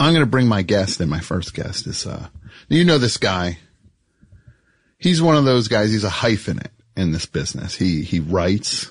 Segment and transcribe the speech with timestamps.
[0.00, 2.28] I'm going to bring my guest, and my first guest is, uh,
[2.68, 3.58] you know this guy.
[4.96, 5.92] He's one of those guys.
[5.92, 7.76] He's a hyphenate in this business.
[7.76, 8.90] He, he writes,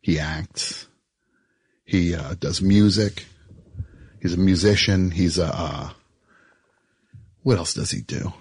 [0.00, 0.88] he acts,
[1.84, 3.26] he, uh, does music.
[4.20, 5.12] He's a musician.
[5.12, 5.90] He's a, uh,
[7.42, 8.32] what else does he do?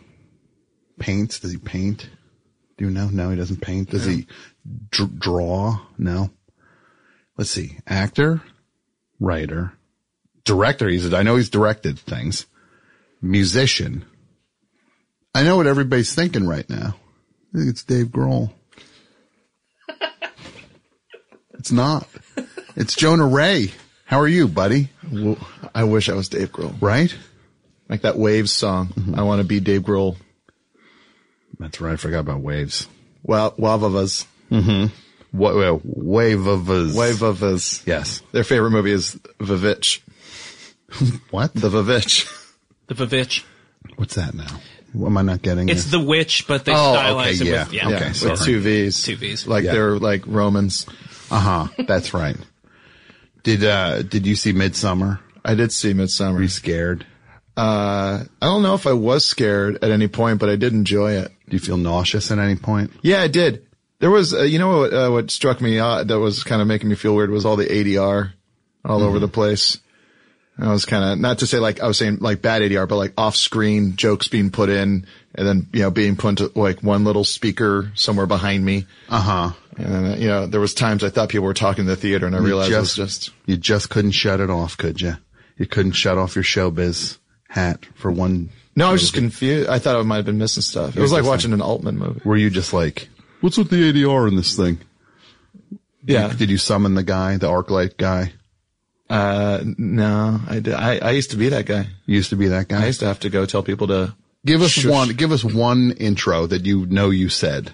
[0.98, 1.40] Paints?
[1.40, 2.10] Does he paint?
[2.78, 3.08] Do you know?
[3.08, 3.92] No, he doesn't paint.
[3.92, 4.26] Does he
[4.90, 5.80] dr- draw?
[5.98, 6.32] No.
[7.38, 7.78] Let's see.
[7.88, 8.42] Actor,
[9.20, 9.74] writer,
[10.50, 10.90] director.
[10.90, 12.48] He's, I know he's directed things.
[13.22, 14.04] Musician.
[15.36, 16.96] I know what everybody's thinking right now.
[17.54, 18.52] I think it's Dave Grohl.
[21.54, 22.08] it's not.
[22.76, 23.72] It's Jonah Ray.
[24.06, 24.90] How are you, buddy?
[25.12, 25.38] Well,
[25.76, 26.76] I wish I was Dave Grohl.
[26.82, 27.16] Right?
[27.88, 29.14] Like that Wavves song.
[29.16, 30.18] I want to be Dave Grohl.
[31.60, 31.94] That's right.
[31.94, 32.88] I forgot about Wavves.
[33.22, 34.26] Well, Wavavas.
[34.50, 34.88] Mm-hmm.
[35.32, 36.96] What, well, wave of us.
[36.96, 37.86] Wavavas.
[37.86, 38.24] Yes.
[38.32, 40.00] Their favorite movie is Vavitch.
[41.32, 41.54] What?
[41.54, 42.28] The Vavitch.
[42.88, 43.44] The Vavitch.
[43.96, 44.48] What's that now?
[44.94, 45.70] What am I not getting?
[45.70, 46.00] It's here?
[46.00, 47.64] the witch, but they Oh, stylize okay, it yeah.
[47.66, 47.88] with, yeah.
[47.90, 48.32] Okay, yeah, sorry.
[48.32, 49.04] with two V's.
[49.04, 49.48] Two Vs.
[49.48, 49.74] Like Yeah.
[49.74, 50.86] they're like Romans.
[51.30, 51.84] Uh huh.
[51.88, 52.36] That's right.
[53.44, 55.20] Did uh did you see Midsommar?
[55.46, 56.42] I did see Were Midsommar.
[56.42, 57.06] you scared?
[57.56, 61.14] Uh, I don't know if I was scared at any point, but I did enjoy
[61.14, 61.32] it.
[61.50, 62.92] Do you feel nauseous at any point?
[63.02, 63.66] Yeah, I did.
[64.00, 66.70] There was, uh, you know what, uh, what struck me uh, that was kind of
[66.70, 68.32] making me feel weird was all the ADR
[68.86, 69.78] all over the place.
[70.62, 72.98] I was kind of, not to say like, I was saying like bad ADR, but
[72.98, 75.06] like off screen jokes being put in
[75.36, 78.86] and then, you know, being put into like one little speaker somewhere behind me.
[79.08, 79.52] Uh huh.
[79.78, 82.26] And then, you know, there was times I thought people were talking in the theater
[82.26, 85.16] and I realized it was just, you just couldn't shut it off, could you?
[85.58, 87.18] You couldn't shut off your showbiz
[87.48, 88.50] hat for one.
[88.76, 89.70] no, I was just confused.
[89.70, 90.98] I thought I might have been missing stuff.
[90.98, 92.22] It was like watching an Altman movie.
[92.26, 93.08] Were you just like,
[93.42, 94.80] what's with the ADR in this thing?
[96.06, 96.34] Yeah.
[96.34, 98.34] Did you summon the guy, the ArcLight guy?
[99.10, 100.62] Uh, no, I.
[100.76, 101.88] I, I used to be that guy.
[102.06, 102.84] You used to be that guy.
[102.84, 104.16] I used to have to go tell people to
[104.46, 104.86] Give us Shush.
[104.86, 105.10] one.
[105.10, 107.74] Give us one intro that you know you said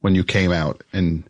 [0.00, 1.24] when you came out, and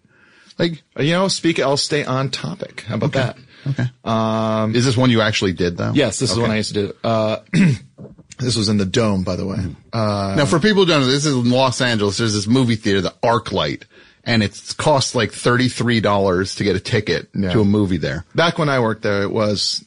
[0.58, 1.58] like, You know, speak.
[1.60, 2.82] I'll stay on topic.
[2.82, 3.36] How about that?
[3.66, 3.86] okay.
[4.04, 5.92] Um, is this one you actually did though?
[5.94, 6.42] Yes, this is Okay.
[6.42, 6.94] what I used to do.
[7.02, 7.38] Uh,
[8.38, 9.58] this was in the dome, by the way.
[9.92, 12.18] Uh, Now, for people who don't know, this is in Los Angeles.
[12.18, 13.82] There's this movie theater, the ArcLight,
[14.28, 17.50] and it costs like $33 to get a ticket Yeah.
[17.52, 18.24] to a movie there.
[18.34, 19.84] back when I worked there, it was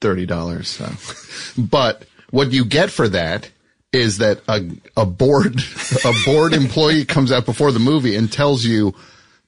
[0.00, 0.68] thirty dollars.
[0.68, 0.92] So.
[1.58, 3.50] But what you get for that
[3.92, 5.60] is that a, a board,
[6.04, 8.94] a board employee comes out before the movie and tells you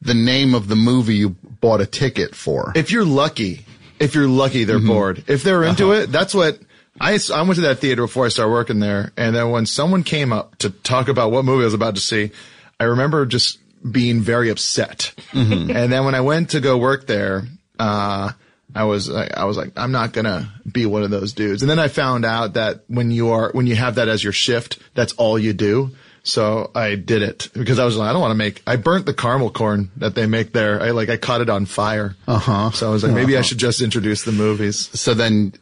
[0.00, 2.72] the name of the movie you bought a ticket for.
[2.74, 3.64] If you're lucky,
[4.00, 4.88] if you're lucky, they're mm-hmm.
[4.88, 5.24] bored.
[5.28, 5.70] If they're uh-huh.
[5.70, 6.58] into it, that's what
[7.00, 9.12] I, I went to that theater before I started working there.
[9.16, 12.00] And then when someone came up to talk about what movie I was about to
[12.00, 12.32] see,
[12.80, 13.58] I remember just
[13.90, 15.12] being very upset.
[15.32, 17.42] And then when I went to go work there,
[17.78, 18.32] uh,
[18.74, 21.62] I was, I was like, I'm not gonna be one of those dudes.
[21.62, 24.32] And then I found out that when you are, when you have that as your
[24.32, 25.90] shift, that's all you do.
[26.22, 29.06] So I did it because I was like, I don't want to make, I burnt
[29.06, 30.80] the caramel corn that they make there.
[30.80, 32.14] I like, I caught it on fire.
[32.28, 32.70] Uh huh.
[32.70, 34.88] So I was like, maybe I should just introduce the movies.
[34.98, 35.52] so then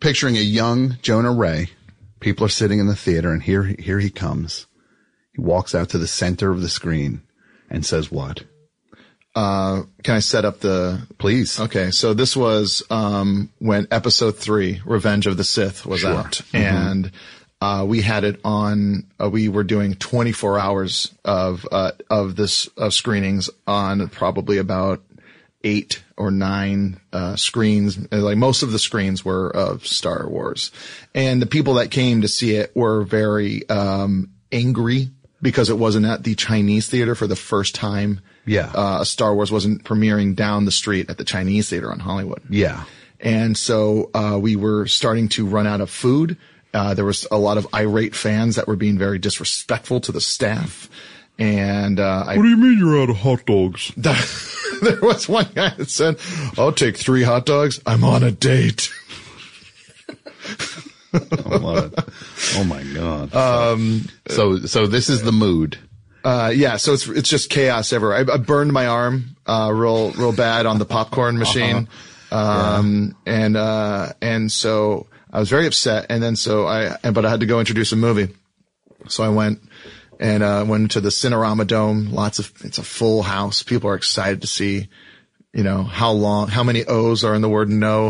[0.00, 1.68] picturing a young Jonah Ray,
[2.20, 4.66] people are sitting in the theater and here, here he comes.
[5.32, 7.22] He walks out to the center of the screen
[7.68, 8.44] and says what?
[9.34, 11.60] Uh, can I set up the, Please.
[11.60, 17.12] Okay, so this was um, when episode three, Revenge of the Sith, was out, and
[17.60, 19.06] uh, we had it on.
[19.20, 25.04] Uh, we were doing 24 hours of uh, of this of screenings on probably about
[25.62, 27.98] eight or nine uh, screens.
[28.10, 30.72] Uh, Like most of the screens were of Star Wars,
[31.14, 36.06] and the people that came to see it were very um, angry because it wasn't
[36.06, 38.20] at the Chinese theater for the first time.
[38.44, 38.70] Yeah.
[38.74, 42.42] uh, Star Wars wasn't premiering down the street at the Chinese theater on Hollywood.
[42.48, 42.84] Yeah.
[43.20, 46.36] And so, uh, we were starting to run out of food.
[46.72, 50.20] Uh, there was a lot of irate fans that were being very disrespectful to the
[50.20, 50.88] staff.
[51.38, 53.92] And, uh, I, do you mean you're out of hot dogs?
[53.96, 56.18] there was one guy that said,
[56.56, 57.80] I'll take three hot dogs.
[57.86, 58.90] I'm on a date.
[61.14, 63.34] oh my God.
[63.34, 65.78] Um, so, so this is the mood.
[66.24, 68.16] Uh, yeah, so it's, it's just chaos everywhere.
[68.16, 71.88] I, I burned my arm, uh, real, real bad on the popcorn machine.
[72.30, 76.06] Um, and, uh, and so I was very upset.
[76.10, 78.28] And then so I, but I had to go introduce a movie.
[79.08, 79.60] So I went
[80.20, 82.10] and, uh, went to the Cinerama Dome.
[82.12, 83.62] Lots of, it's a full house.
[83.62, 84.88] People are excited to see,
[85.54, 88.08] you know, how long, how many O's are in the word no.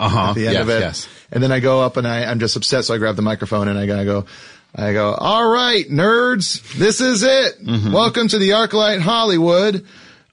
[0.00, 0.18] Uh-huh.
[0.30, 0.80] At the end Yes, of it.
[0.80, 1.08] yes.
[1.34, 2.84] And then I go up and I, I'm just upset.
[2.84, 4.26] So I grab the microphone and I gotta go,
[4.72, 7.60] I go, all right, nerds, this is it.
[7.60, 7.92] Mm-hmm.
[7.92, 9.84] Welcome to the Arclight Hollywood.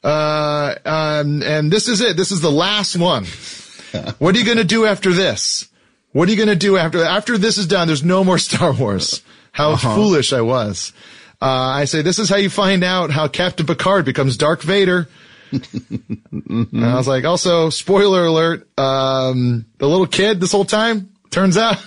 [0.03, 2.17] Uh, um, and this is it.
[2.17, 3.25] This is the last one.
[4.19, 5.67] what are you going to do after this?
[6.11, 7.87] What are you going to do after after this is done?
[7.87, 9.23] There's no more Star Wars.
[9.53, 10.93] How foolish I was.
[11.41, 15.09] Uh, I say this is how you find out how Captain Picard becomes Dark Vader.
[15.51, 21.57] And I was like, also spoiler alert: um, the little kid this whole time turns
[21.57, 21.77] out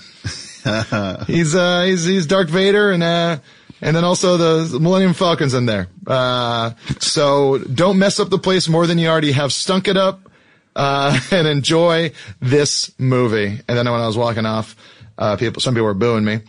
[1.27, 3.39] he's uh he's he's Dark Vader and uh
[3.83, 5.89] and then also the Millennium Falcon's in there.
[6.07, 10.21] Uh so don't mess up the place more than you already have stunk it up.
[10.75, 13.61] Uh and enjoy this movie.
[13.69, 14.75] And then when I was walking off,
[15.19, 16.41] uh people some people were booing me.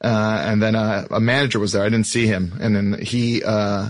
[0.00, 1.82] Uh and then uh, a manager was there.
[1.82, 2.52] I didn't see him.
[2.60, 3.88] And then he uh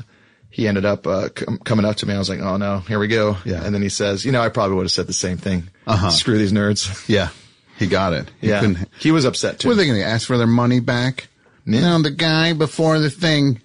[0.55, 2.15] he ended up uh, com- coming up to me.
[2.15, 3.65] I was like, "Oh no, here we go." Yeah.
[3.65, 5.65] And then he says, "You know, I probably would have said the same thing.
[5.85, 6.11] Uh-huh.
[6.11, 7.31] Screw these nerds." Yeah.
[7.77, 8.31] He got it.
[8.41, 8.75] He Yeah.
[9.01, 9.67] He was upset too.
[9.67, 11.27] What are they going to ask for their money back?
[11.67, 13.61] No, the guy before the thing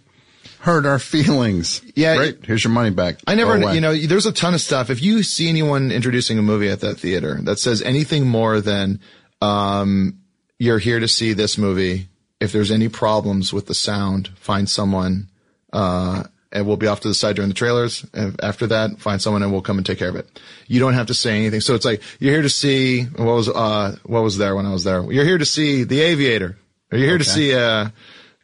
[0.61, 1.83] hurt our feelings.
[1.95, 2.43] Yeah, Great.
[2.43, 3.17] Here's your money back.
[3.27, 4.89] I never, you know, there's a ton of stuff.
[4.89, 8.99] If you see anyone introducing a movie at that theater that says anything more than,
[9.43, 10.21] um,
[10.57, 12.07] you're here to see this movie.
[12.39, 15.29] If there's any problems with the sound, find someone,
[15.71, 18.05] uh, and we'll be off to the side during the trailers.
[18.13, 20.39] And after that, find someone and we'll come and take care of it.
[20.67, 21.61] You don't have to say anything.
[21.61, 24.71] So it's like, you're here to see, what was, uh, what was there when I
[24.73, 25.03] was there?
[25.11, 26.57] You're here to see The Aviator.
[26.91, 27.89] Or you're here to see, uh,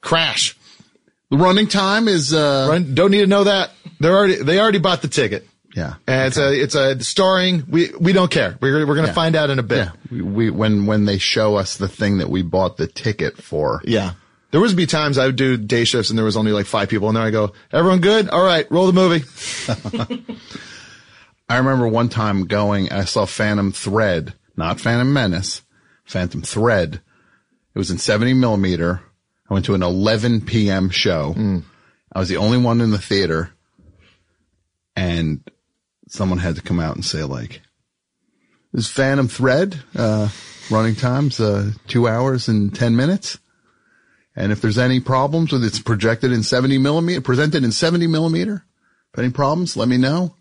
[0.02, 0.56] Crash.
[1.31, 3.72] the running time is, uh, Run, don't need to know that.
[4.00, 5.48] They're already, they already bought the ticket.
[5.75, 5.96] yeah.
[6.06, 7.63] And it's a, it's a starring.
[7.68, 8.56] We, we don't care.
[8.62, 9.13] We're, we're going to Yeah.
[9.13, 9.88] find out in a bit.
[9.88, 9.92] Yeah.
[10.12, 13.81] We, we, when, when they show us the thing that we bought the ticket for.
[13.84, 14.12] Yeah.
[14.51, 16.89] There was be times I would do day shifts and there was only like five
[16.89, 18.30] people and there I go, everyone good?
[18.30, 19.25] All right, roll the movie.
[21.50, 25.62] I remember one time going, I saw Phantom Thread, not Phantom Menace,
[26.06, 27.01] Phantom Thread.
[27.74, 29.01] It was in 70 millimeter.
[29.50, 30.89] I went to an 11 p.m.
[30.89, 31.33] show.
[32.13, 33.51] I was the only one in the theater
[34.95, 35.42] and
[36.07, 37.62] someone had to come out and say like,
[38.74, 40.30] this Phantom Thread, uh,
[40.69, 43.39] running times, uh, two hours and 10 minutes.
[44.35, 48.65] And if there's any problems with it's projected in 70 millimeter, presented in 70 millimeter,
[49.13, 50.35] if any problems, let me know.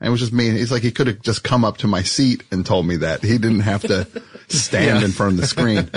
[0.00, 0.48] And it was just me.
[0.50, 3.22] He's like, he could have just come up to my seat and told me that.
[3.22, 4.06] He didn't have to
[4.48, 5.04] stand Yeah.
[5.04, 5.90] in front of the screen.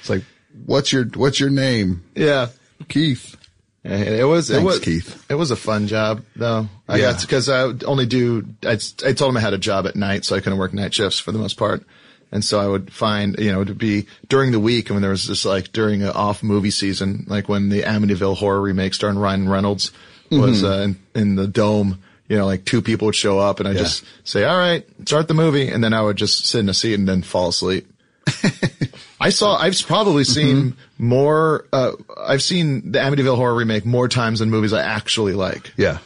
[0.00, 0.24] It's like,
[0.66, 2.02] what's your, what's your name?
[2.16, 2.48] Yeah.
[2.88, 3.36] Keith.
[3.84, 5.24] And It was, it was, Keith.
[5.30, 6.68] it was a fun job though.
[6.88, 7.12] I Yeah.
[7.12, 8.72] got, cause I would only do, I,
[9.06, 11.20] I told him I had a job at night, so I couldn't work night shifts
[11.20, 11.84] for the most part.
[12.32, 15.24] And so I would find, you know, to be during the week when there was
[15.26, 19.48] just like during an off movie season, like when the Amityville horror remake starring Ryan
[19.48, 19.90] Reynolds
[20.30, 21.98] was, uh, in, in the dome,
[22.28, 23.78] you know, like two people would show up and I Yeah.
[23.78, 25.68] just say, all right, start the movie.
[25.68, 27.88] And then I would just sit in a seat and then fall asleep.
[29.20, 34.38] I saw, I've probably seen more, uh, I've seen the Amityville horror remake more times
[34.38, 35.72] than movies I actually like.
[35.76, 35.98] Yeah.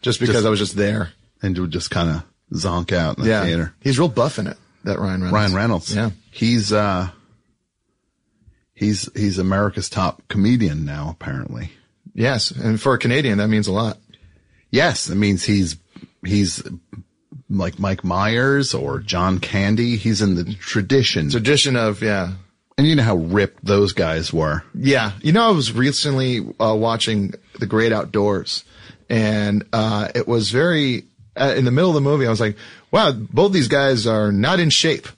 [0.00, 1.10] Just because Just- I was just there.
[1.42, 2.22] And would just kind of
[2.56, 3.44] zonk out in the Yeah.
[3.44, 3.74] theater.
[3.80, 5.32] He's real buff in it, that Ryan Reynolds.
[5.32, 5.94] Ryan Reynolds.
[5.94, 6.10] Yeah.
[6.30, 7.10] He's, uh,
[8.74, 11.72] he's, he's America's top comedian now, apparently.
[12.14, 12.50] Yes.
[12.50, 13.98] And for a Canadian, that means a lot.
[14.70, 15.08] Yes.
[15.08, 15.76] It means he's,
[16.24, 16.62] he's
[17.48, 19.96] like Mike Myers or John Candy.
[19.96, 21.30] He's in the tradition.
[21.30, 22.32] Tradition of, yeah.
[22.78, 24.64] And you know how ripped those guys were.
[24.74, 25.12] Yeah.
[25.20, 28.64] You know, I was recently uh, watching The Great Outdoors
[29.08, 31.04] and, uh, it was very,
[31.36, 32.56] uh, in the middle of the movie, I was like,
[32.90, 35.08] wow, both these guys are not in shape.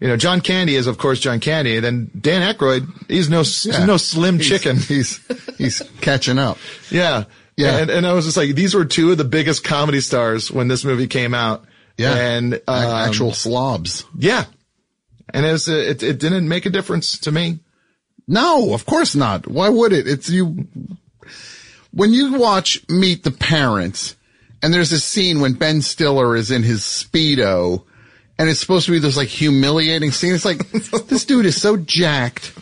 [0.00, 1.78] You know, John Candy is of course John Candy.
[1.78, 4.76] Then Dan Aykroyd, he's no, he's no slim chicken.
[4.88, 5.20] He's,
[5.56, 6.58] he's catching up.
[6.90, 7.24] Yeah.
[7.56, 7.78] Yeah.
[7.78, 10.66] And, and I was just like, these were two of the biggest comedy stars when
[10.66, 11.64] this movie came out.
[11.96, 12.14] Yeah.
[12.16, 14.04] And, um, actual slobs.
[14.18, 14.46] yeah.
[15.32, 17.60] And it was, uh, it, it didn't make a difference to me.
[18.26, 19.46] No, of course not.
[19.46, 20.06] Why would it?
[20.08, 20.66] It's you.
[21.92, 24.16] When you watch Meet the Parents,
[24.62, 27.82] and there's this scene when Ben Stiller is in his speedo,
[28.38, 30.34] and it's supposed to be this like humiliating scene.
[30.34, 30.70] It's like
[31.08, 32.52] this dude is so jacked.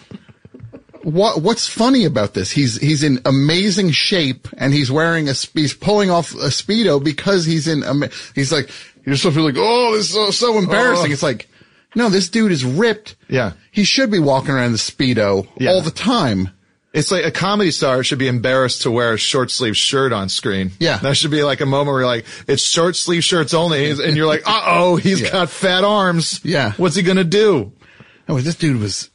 [1.03, 2.51] What What's funny about this?
[2.51, 7.45] He's he's in amazing shape, and he's wearing a he's pulling off a speedo because
[7.45, 7.83] he's in.
[8.35, 8.71] He's like
[9.05, 10.59] you're supposed to be like, oh, this is so, so oh.
[10.59, 11.11] embarrassing.
[11.11, 11.13] Oh.
[11.13, 11.49] It's like.
[11.97, 13.17] No, this dude is ripped.
[13.29, 13.55] Yeah.
[13.73, 15.71] He should be walking around the Speedo Yeah.
[15.71, 16.51] all the time.
[16.93, 20.29] It's like a comedy star should be embarrassed to wear a short sleeve shirt on
[20.29, 20.73] screen.
[20.81, 20.99] Yeah.
[20.99, 23.91] That should be like a moment where you're like, it's short sleeve shirts only.
[23.91, 25.31] And you're like, uh oh, he's Yeah.
[25.31, 26.41] got fat arms.
[26.45, 26.73] Yeah.
[26.73, 27.73] What's he going to do?
[28.29, 29.09] Oh, this dude was,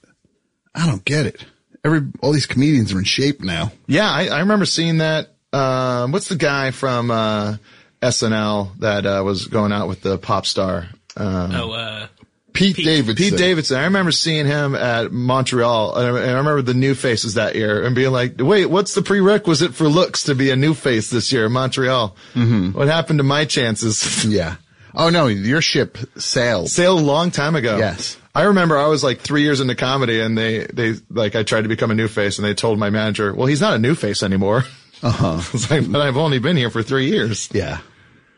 [0.73, 1.43] I don't get it.
[1.83, 3.73] Every, all these comedians are in shape now.
[3.87, 4.09] Yeah.
[4.09, 5.35] I, I remember seeing that.
[5.51, 7.57] Um, what's the guy from, uh,
[8.01, 10.87] SNL that, uh, was going out with the pop star?
[11.17, 12.07] Um, Oh,
[12.55, 13.15] uh, Pete, Davidson.
[13.15, 13.77] Pete Davidson.
[13.77, 17.55] I remember seeing him at Montreal, and I and I remember the new faces that
[17.55, 21.09] year, and being like, "Wait, what's the prerequisite for looks to be a new face
[21.09, 22.15] this year in Montreal?
[22.33, 22.71] Mm-hmm.
[22.71, 24.55] What happened to my chances?" Yeah.
[24.93, 26.69] Oh no, your ship sailed.
[26.69, 27.77] Sailed a long time ago.
[27.77, 28.17] Yes.
[28.33, 31.61] I remember I was like three years into comedy and they, they, like, I tried
[31.61, 33.95] to become a new face and they told my manager, well, he's not a new
[33.95, 34.63] face anymore.
[35.03, 35.41] Uh huh.
[35.53, 37.49] It's like, but I've only been here for three years.
[37.51, 37.79] Yeah.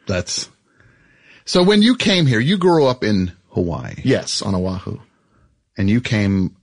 [0.07, 0.49] That's
[1.45, 4.99] so when you came here, you grew up in Hawaii Yes, on Oahu.
[5.77, 6.55] and you came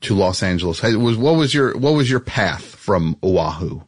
[0.00, 0.80] to Los Angeles.
[0.80, 3.80] Hey, Was what was your what was your path from Oahu?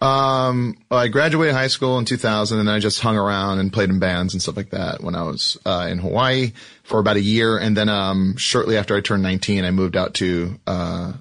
[0.00, 3.98] Um, I graduated high school in 2000 and I just hung around and played in
[3.98, 6.52] bands and stuff like that when I was, uh, in Hawaii
[6.82, 7.56] for about a year.
[7.56, 11.14] And then, um, shortly after I turned 19, I moved out to, uh,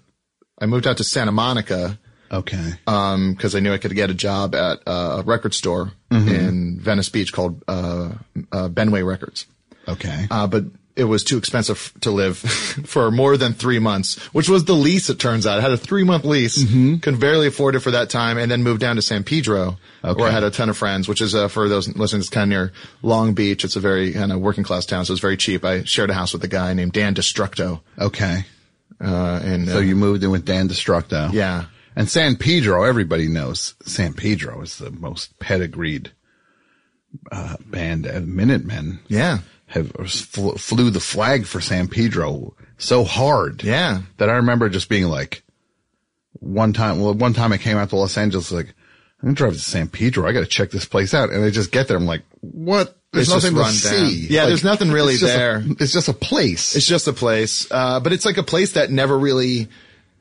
[0.59, 1.97] I moved out to Santa Monica,
[2.29, 2.73] Okay.
[2.85, 7.07] um, cause I knew I could get a job at a record store in Venice
[7.09, 8.09] Beach called, uh,
[8.51, 9.45] uh, Benway Records.
[9.87, 10.27] Okay.
[10.31, 10.65] Uh, but
[10.95, 12.37] it was too expensive to live
[12.85, 15.57] for more than three months, which was the lease, it turns out.
[15.57, 16.63] I had a three month lease,
[17.01, 20.19] could barely afford it for that time, and then moved down to San Pedro, Okay.
[20.21, 22.43] where I had a ton of friends, which is, uh, for those listening, it's kind
[22.43, 23.65] of near Long Beach.
[23.65, 25.65] It's a very kind of working class town, so it's very cheap.
[25.65, 27.81] I shared a house with a guy named Dan Destructo.
[27.99, 28.45] okay.
[29.03, 31.33] Uh, and, So uh, you moved in with Dan Destructo.
[31.33, 31.65] yeah.
[31.97, 36.11] And San Pedro, everybody knows San Pedro is the most pedigreed
[37.31, 38.03] uh, band.
[38.27, 39.39] Minutemen Yeah.
[39.75, 43.63] Have fl- flew the flag for San Pedro so hard.
[43.63, 44.01] Yeah.
[44.17, 45.43] That I remember just being like,
[46.39, 48.67] one time, well, one time I came out to Los Angeles, like,
[49.21, 50.27] I'm gonna drive to San Pedro.
[50.27, 51.29] I got to check this place out.
[51.31, 51.97] And I just get there.
[51.97, 52.97] I'm like, what?
[53.11, 53.73] There's It's nothing to run down.
[54.09, 54.27] see.
[54.29, 55.63] Yeah, Like, there's nothing really it's just a- there.
[55.79, 56.75] it's just a place.
[56.75, 59.69] It's just a place, uh, but it's like a place that never really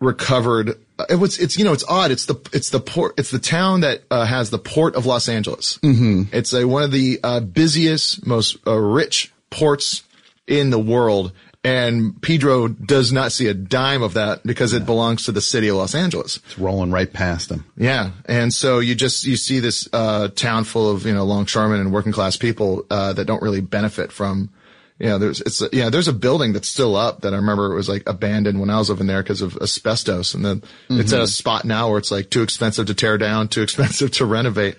[0.00, 0.78] recovered.
[0.99, 2.12] Uh, It was, it's, you know, it's odd.
[2.12, 5.28] It's the, it's the port, it's the town that, uh, has the port of Los
[5.28, 5.78] Angeles.
[5.82, 6.23] Mm-hmm.
[6.32, 10.02] It's a, one of the, uh, busiest, most uh, rich ports
[10.46, 11.32] in the world.
[11.62, 15.68] And Pedro does not see a dime of that because it belongs to the city
[15.68, 16.37] of Los Angeles.
[16.44, 17.64] It's rolling right past them.
[17.75, 18.11] Yeah.
[18.26, 21.90] And so you just, you see this, uh, town full of, you know, longshoremen and
[21.90, 24.50] working class people, uh, that don't really benefit from,
[24.99, 27.76] you know, there's, it's, yeah, there's a building that's still up that I remember it
[27.76, 30.34] was like abandoned when I was living there because of asbestos.
[30.34, 33.49] And then it's at a spot now where it's like too expensive to tear down,
[33.49, 34.76] too expensive to renovate.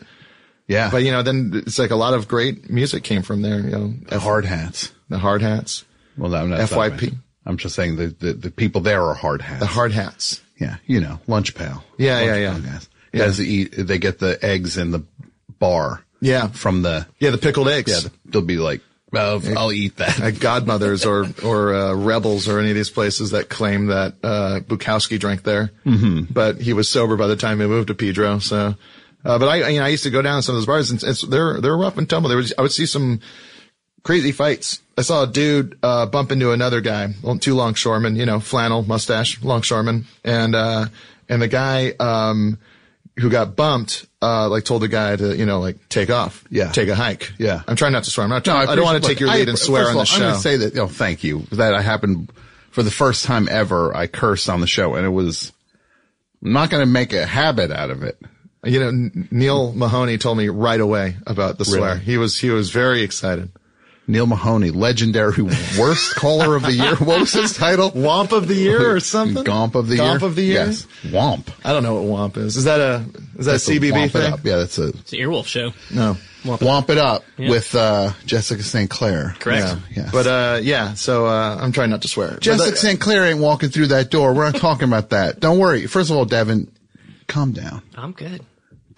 [0.67, 0.89] Yeah.
[0.91, 3.69] But you know, then it's like a lot of great music came from there, you
[3.69, 4.91] know, the hard hats.
[5.09, 5.85] the hard hats,
[6.17, 7.15] Well, no, no, FYP.
[7.45, 9.59] I'm just saying the, the, the people there are hard hats.
[9.59, 10.41] the hard hats.
[10.59, 11.83] Yeah, you know, lunch pal.
[11.97, 12.59] Yeah, Lunch yeah, yeah.
[12.59, 12.89] Guys.
[13.13, 15.03] Guys eat, they get the eggs in the
[15.59, 16.03] bar.
[16.21, 16.47] Yeah.
[16.47, 17.29] From the, Yeah.
[17.29, 18.03] The pickled eggs.
[18.03, 18.81] yeah, they'll be like,
[19.11, 20.19] well, I'll eat that.
[20.19, 24.59] at Godmothers or or uh, Rebels or any of these places that claim that uh,
[24.61, 26.33] Bukowski drank there, mm-hmm.
[26.33, 28.39] but he was sober by the time he moved to Pedro.
[28.39, 28.75] So,
[29.25, 30.91] uh, but I you know I used to go down to some of those bars
[30.91, 32.29] and it's, they're they're rough and tumble.
[32.29, 33.19] There was I would see some
[34.03, 34.81] crazy fights.
[34.97, 39.41] I saw a dude uh, bump into another guy, two longshoremen, you know, flannel mustache,
[39.43, 40.85] longshoreman, and uh,
[41.27, 42.59] and the guy um,
[43.17, 44.05] who got bumped.
[44.21, 46.43] Uh, like told the guy to, you know, like take off.
[46.49, 46.71] Yeah.
[46.71, 47.31] Take a hike.
[47.37, 47.61] Yeah.
[47.67, 48.23] I'm trying not to swear.
[48.23, 50.05] I'm not, No, I, don't want to take your lead I- and swear on the
[50.05, 50.15] show.
[50.15, 51.41] I'm going to say that, oh, thank you.
[51.51, 52.31] That I happened
[52.71, 53.95] for the first time ever.
[53.95, 55.53] I cursed on the show and it was,
[56.43, 58.19] I'm not going to make a habit out of it.
[58.65, 61.93] You know, Neil Mahoney told me right away about the swear.
[61.95, 61.99] Really?
[61.99, 63.49] He was, he was very excited.
[64.07, 65.41] Neil Mahoney, legendary
[65.79, 66.95] worst caller of the year.
[66.95, 67.89] What was his title?
[67.91, 69.43] Womp of the year or something?
[69.43, 70.03] Gomp of the year.
[70.05, 70.65] Gomp of the year?
[70.65, 70.85] Yes.
[71.05, 71.47] Womp.
[71.63, 72.55] I don't know what Womp is.
[72.55, 73.03] Is that a,
[73.37, 74.33] is that That's a CBB Womp thing?
[74.43, 75.73] Yeah, that's a It's the Earwolf show.
[75.91, 76.17] No.
[76.43, 77.49] Womp It Up Yeah.
[77.49, 78.87] with, uh, Jessica St.
[78.91, 79.35] Clair.
[79.39, 79.65] Correct.
[79.65, 79.79] Yeah.
[80.03, 80.11] Yes.
[80.11, 82.37] But, uh, yeah, so, uh, I'm trying not to swear.
[82.39, 82.99] Jessica that- St.
[82.99, 84.35] Clair ain't walking through that door.
[84.35, 85.39] We're not talking about that.
[85.39, 85.87] Don't worry.
[85.87, 86.69] First of all, Devin,
[87.27, 87.81] calm down.
[87.95, 88.41] I'm good.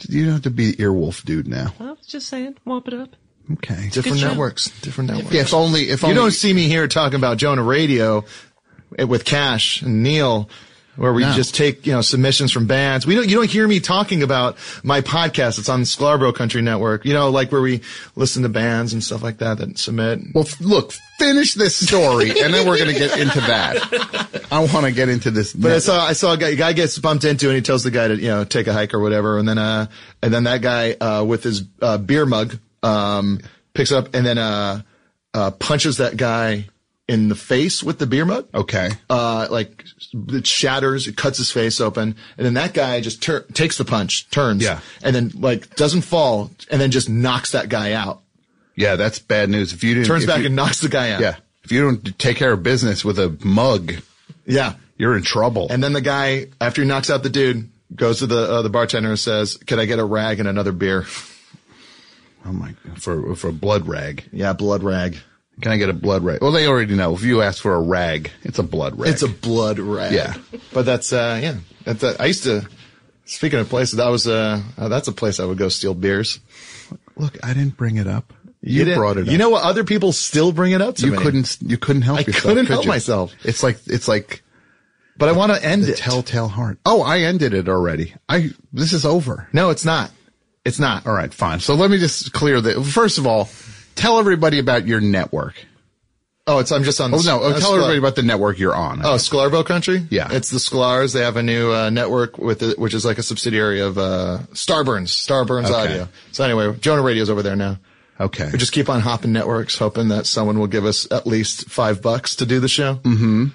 [0.07, 1.73] You don't have to be the earwolf dude now.
[1.79, 3.15] I was just saying, womp it up.
[3.53, 3.89] Okay.
[3.89, 4.27] different Good show.
[4.29, 5.33] networks, different networks.
[5.33, 6.31] Yeah, if only, if only You only.
[6.31, 8.25] don't see me here talking about Jonah Raydio
[8.99, 10.49] eh, with Cash and Neil,
[10.97, 11.31] where we No.
[11.33, 13.05] just take you know submissions from bands.
[13.07, 13.27] We don't.
[13.29, 15.59] You don't hear me talking about my podcast.
[15.59, 17.05] It's on the Sklarbro Country Network.
[17.05, 17.81] You know, like where we
[18.15, 20.19] listen to bands and stuff like that that submit.
[20.33, 24.47] Well, f- look, finish this story and then we're going to get into that.
[24.51, 25.53] I want to get into this.
[25.53, 27.83] But I saw I saw a guy, a guy gets bumped into and he tells
[27.83, 29.87] the guy to you know take a hike or whatever, and then uh
[30.21, 33.39] and then that guy uh with his uh, beer mug um
[33.73, 34.81] picks up and then uh
[35.33, 36.67] uh punches that guy
[37.07, 38.47] in the face with the beer mug.
[38.53, 38.89] okay.
[39.09, 43.45] uh, like it shatters, it cuts his face open, and then that guy just tur-
[43.53, 44.79] takes the punch, turns, Yeah.
[45.03, 48.21] and then like doesn't fall, and then just knocks that guy out.
[48.75, 49.73] Yeah, that's bad news.
[49.73, 51.21] If you didn't, Turns back you- and knocks the guy out.
[51.21, 53.93] yeah, if you don't take care of business with a mug,
[54.45, 54.73] yeah.
[54.97, 55.67] you're in trouble.
[55.69, 58.69] And then the guy, after he knocks out the dude, goes to the uh, the
[58.69, 61.05] bartender and says, "Can I get a rag and another beer?"
[62.45, 63.01] oh my, god.
[63.01, 64.25] for for blood rag.
[64.31, 65.17] Yeah, blood rag.
[65.61, 66.41] Can I get a blood rag?
[66.41, 67.15] Well, they already know.
[67.15, 69.09] If you ask for a rag, it's a blood rag.
[69.11, 70.13] It's a blood rag.
[70.13, 70.35] Yeah.
[70.73, 71.55] but that's uh yeah.
[71.83, 72.67] That's uh, I used to.
[73.25, 76.39] Speaking of places, that was uh, uh that's a place I would go steal beers.
[77.15, 77.37] look.
[77.43, 78.33] I didn't bring it up.
[78.61, 79.31] You, didn't- brought it up.
[79.31, 79.63] You know what?
[79.63, 81.17] Other people still bring it up to you me.
[81.17, 82.37] couldn't, you couldn't help I yourself.
[82.37, 82.89] I couldn't could help you?
[82.91, 83.33] myself.
[83.43, 84.43] It's like, it's like
[85.17, 85.97] but I want to end the it.
[85.97, 86.79] telltale heart.
[86.85, 88.13] Oh, I ended it already.
[88.29, 89.47] I, this is over.
[89.53, 90.11] no, it's not.
[90.65, 91.05] It's not.
[91.07, 91.59] All right, fine.
[91.59, 92.83] So let me just clear that.
[92.83, 93.45] First of all,
[93.97, 95.55] tell everybody about your network.
[96.49, 97.11] Oh, it's I'm just on.
[97.11, 99.01] The, Oh no, oh, uh, tell Sklar- everybody about the network you're on.
[99.05, 100.07] Oh, Sklarbro Country.
[100.09, 100.29] Yeah.
[100.31, 101.13] it's the Sklars.
[101.13, 104.39] They have a new uh, network with it, which is like a subsidiary of uh,
[104.53, 105.09] Starburns.
[105.09, 105.73] Starburns Okay.
[105.73, 106.07] Audio.
[106.31, 107.79] So anyway, Jonah Raydio's over there now.
[108.17, 108.49] okay.
[108.49, 112.01] We just keep on hopping networks, hoping that someone will give us at least five
[112.01, 112.95] bucks to do the show.
[112.95, 113.47] Mm-hmm.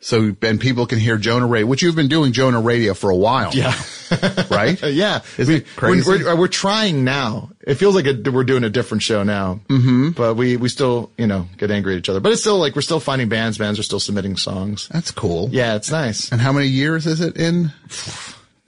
[0.00, 3.16] So, and people can hear Jonah Raydio, which you've been doing Jonah Raydio for a
[3.16, 3.52] while.
[3.52, 3.74] Yeah.
[4.50, 4.80] right?
[4.88, 6.08] Yeah, Isn't we, it crazy?
[6.08, 7.50] We're, we're, we're trying now.
[7.60, 10.10] It feels like a, we're doing a different show now, mm-hmm.
[10.10, 12.20] but we we still you know get angry at each other.
[12.20, 13.58] But it's still like we're still finding bands.
[13.58, 14.88] Bands are still submitting songs.
[14.88, 15.48] That's cool.
[15.50, 16.30] Yeah, it's nice.
[16.32, 17.72] And how many years is it in?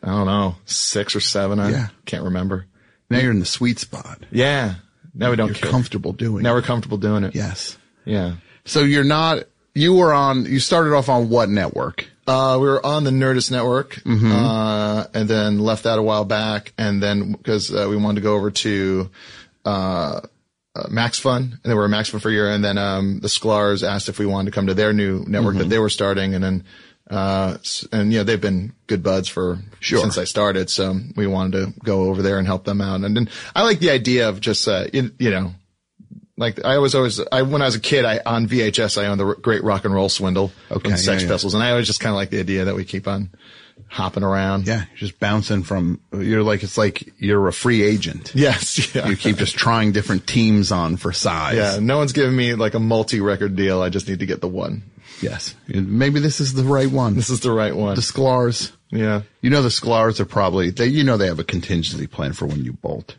[0.02, 1.58] I don't know, six or seven.
[1.60, 1.87] I Yeah.
[2.06, 2.66] can't remember.
[3.08, 4.25] Now you're in the sweet spot.
[4.30, 4.75] Yeah,
[5.14, 5.70] now we don't You're care.
[5.70, 6.54] comfortable doing now it.
[6.54, 7.34] we're comfortable doing it.
[7.34, 7.78] Yes.
[8.04, 8.34] yeah.
[8.66, 9.44] So you're not,
[9.75, 12.07] you were on, you started off on what network?
[12.27, 14.31] Uh, we were on the Nerdist Network, Mm-hmm.
[14.31, 18.21] uh, and then left that a while back, and then because uh, we wanted to
[18.21, 19.11] go over to
[19.65, 20.21] uh,
[20.77, 23.19] uh, Max Fun, and they were at Max Fun for a year, and then um,
[23.21, 25.62] the Sklars asked if we wanted to come to their new network Mm-hmm.
[25.62, 26.65] that they were starting, and then
[27.11, 27.57] uh,
[27.91, 30.00] and you know they've been good buds for Sure.
[30.00, 33.17] since I started, so we wanted to go over there and help them out, and
[33.17, 35.55] then I like the idea of just uh, you, you know.
[36.40, 39.20] Like I was always, I when I was a kid, I on VHS I owned
[39.20, 41.35] the Great Rock and Roll Swindle Okay, Sex yeah, yeah.
[41.35, 43.28] Pistols, and I always just kind of like the idea that we keep on
[43.88, 44.66] hopping around.
[44.66, 44.85] Yeah.
[44.97, 48.32] Just bouncing from, you're like, it's like you're a free agent.
[48.35, 48.94] Yes.
[48.94, 49.09] Yeah.
[49.09, 51.56] You keep just trying different teams on for size.
[51.56, 51.78] yeah.
[51.80, 53.82] No one's giving me like a multi-record deal.
[53.82, 54.82] I just need to get the one.
[55.20, 55.54] Yes.
[55.68, 57.14] Maybe this is the right one.
[57.14, 57.94] This is the right one.
[57.94, 58.73] the Sklars.
[58.90, 59.23] yeah.
[59.42, 62.47] You know, the Sklars are probably, they, you know, they have a contingency plan for
[62.47, 63.16] when you bolt.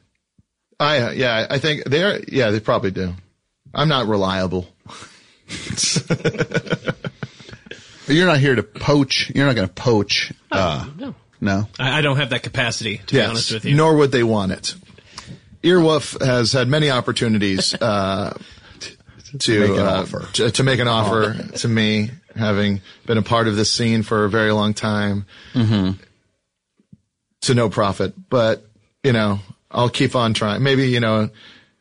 [0.82, 3.14] I, uh, yeah, I think they're, yeah, they probably do.
[3.74, 4.68] I'm not reliable.
[6.08, 6.96] But
[8.08, 9.32] you're not here to poach.
[9.34, 10.34] You're not going to poach.
[10.52, 11.16] Uh, No.
[11.40, 11.68] no.
[11.80, 13.76] I, I don't have that capacity, to be honest with you.
[13.76, 14.76] Nor would they want it.
[15.64, 18.36] Earwolf has had many opportunities, uh,
[19.40, 20.28] to, make an uh, offer.
[20.34, 24.26] To, to make an offer to me, having been a part of this scene for
[24.26, 25.92] a very long time, Mm-hmm.
[27.42, 28.14] to no profit.
[28.30, 28.66] But
[29.04, 29.40] you know,
[29.72, 30.62] I'll keep on trying.
[30.64, 31.30] Maybe you know,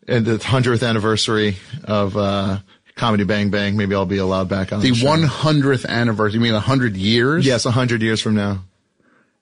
[0.06, 2.58] in the hundredth anniversary of uh,
[2.96, 5.06] Comedy Bang Bang, maybe I'll be allowed back on The the, show.
[5.16, 6.34] 100th anniversary.
[6.34, 7.44] You mean 100 years?
[7.46, 8.64] Yes, a hundred years from now.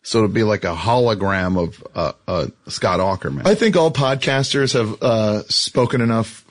[0.02, 3.46] So it'll be like a hologram of uh, uh, Scott Aukerman.
[3.46, 6.46] I think all podcasters have uh, spoken enough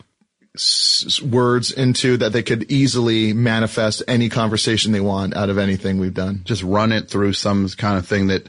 [0.55, 5.97] s- words into that they could easily manifest any conversation they want out of anything
[5.97, 6.41] we've done.
[6.43, 8.47] Just run it through some kind of thing that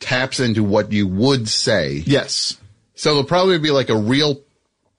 [0.00, 2.02] taps into what you would say.
[2.06, 2.56] Yes.
[2.98, 4.40] So it'll probably be like a real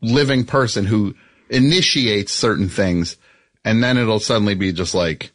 [0.01, 1.15] living person who
[1.49, 3.17] initiates certain things
[3.65, 5.33] and then it'll suddenly be just like,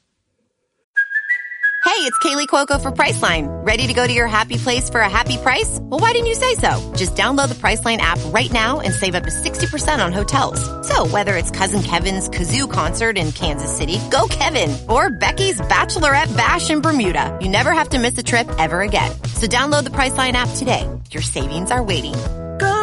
[1.85, 3.47] Hey, it's Kaley Cuoco for Priceline.
[3.67, 5.79] Ready to go to your happy place for a happy price?
[5.83, 6.95] Well, why didn't you say so?
[6.97, 10.59] Just download the Priceline app right now and save up to 60% on hotels.
[10.89, 16.35] So whether it's Cousin Kevin's Kazoo concert in Kansas City, go Kevin, or Becky's Bachelorette
[16.35, 19.13] Bash in Bermuda, you never have to miss a trip ever again.
[19.35, 20.89] So download the Priceline app today.
[21.11, 22.15] Your savings are waiting.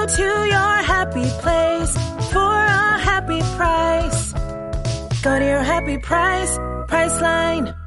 [0.01, 1.93] Go to your happy place
[2.33, 4.33] for a happy price.
[5.21, 6.57] Go to your happy price,
[6.89, 7.77] Priceline.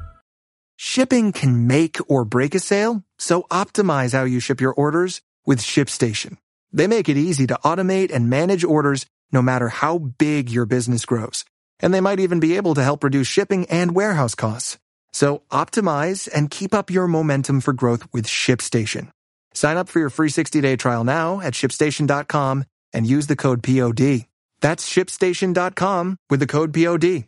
[0.77, 5.59] Shipping can make or break a sale, so optimize how you ship your orders with
[5.59, 6.37] ShipStation.
[6.71, 11.03] They make it easy to automate and manage orders no matter how big your business
[11.03, 11.43] grows.
[11.81, 14.77] And they might even be able to help reduce shipping and warehouse costs.
[15.11, 19.11] So optimize and keep up your momentum for growth with ShipStation.
[19.55, 24.25] Sign up for your free 60-day trial now at shipstation.com and use the code POD.
[24.61, 27.25] That's shipstation.com with the code POD.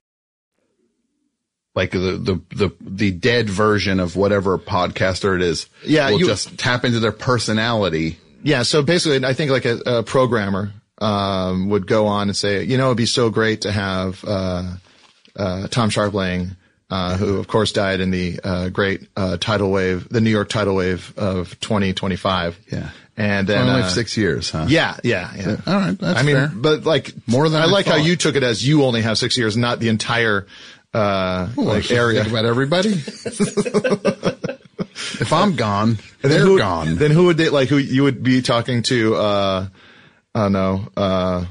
[1.75, 5.67] like the, the, the, the dead version of whatever podcaster it is.
[5.85, 8.17] Yeah, Will you- just tap into their personality.
[8.43, 8.63] Yeah.
[8.63, 12.77] So basically, I think like a, a programmer um, would go on and say, you
[12.77, 14.73] know, it'd be so great to have uh,
[15.35, 16.55] uh, Tom Scharpling,
[16.89, 20.49] uh, who of course died in the uh, great uh, tidal wave, the New York
[20.49, 22.57] tidal wave of 2025.
[22.71, 22.89] Yeah.
[23.19, 24.67] And then Only uh, six years, huh?
[24.69, 25.57] Yeah, yeah, yeah.
[25.65, 26.51] All right, that's I mean, fair.
[26.53, 29.17] but like More than I I like how you took it as you only have
[29.17, 30.45] six years, not the entire
[30.93, 32.21] uh like area.
[32.25, 32.89] about everybody.
[35.19, 36.95] if I'm gone, then they're who, gone.
[36.95, 37.69] Then who would they like?
[37.69, 39.15] Who you would be talking to?
[39.15, 39.67] uh
[40.35, 40.87] I don't know.
[40.95, 41.45] Uh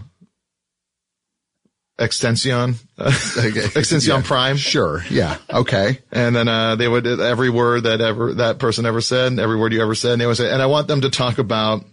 [1.99, 4.23] Extension, Extension Yeah.
[4.23, 5.03] Prime, Sure.
[5.11, 5.39] Yeah.
[5.51, 6.01] Okay.
[6.13, 9.73] and then uh they would every word that ever that person ever said, every word
[9.73, 11.85] you ever said, and they would say, and I want them to talk about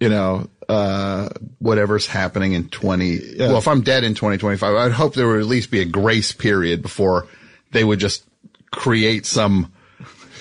[0.00, 1.28] you know, uh,
[1.60, 3.36] whatever's happening in 20.
[3.38, 6.32] Well, if I'm dead in 2025, I'd hope there would at least be a grace
[6.32, 7.28] period before
[7.70, 8.24] they would just
[8.72, 9.72] create some,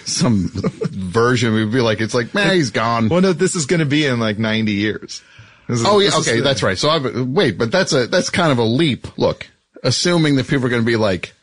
[0.04, 1.54] some version.
[1.54, 3.10] We'd be like, it's like, man, he's gone.
[3.10, 5.22] well, no, this is going to be in like 90 years.
[5.72, 6.78] Is- Oh yeah, okay, the- that's right.
[6.78, 9.18] So I wait, but that's a that's kind of a leap.
[9.18, 9.48] Look,
[9.84, 11.34] assuming that people are going to be like,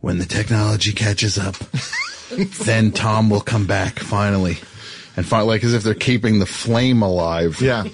[0.00, 1.54] when the technology catches up,
[2.64, 4.58] then Tom will come back finally,
[5.16, 7.60] and find like as if they're keeping the flame alive.
[7.60, 7.84] Yeah.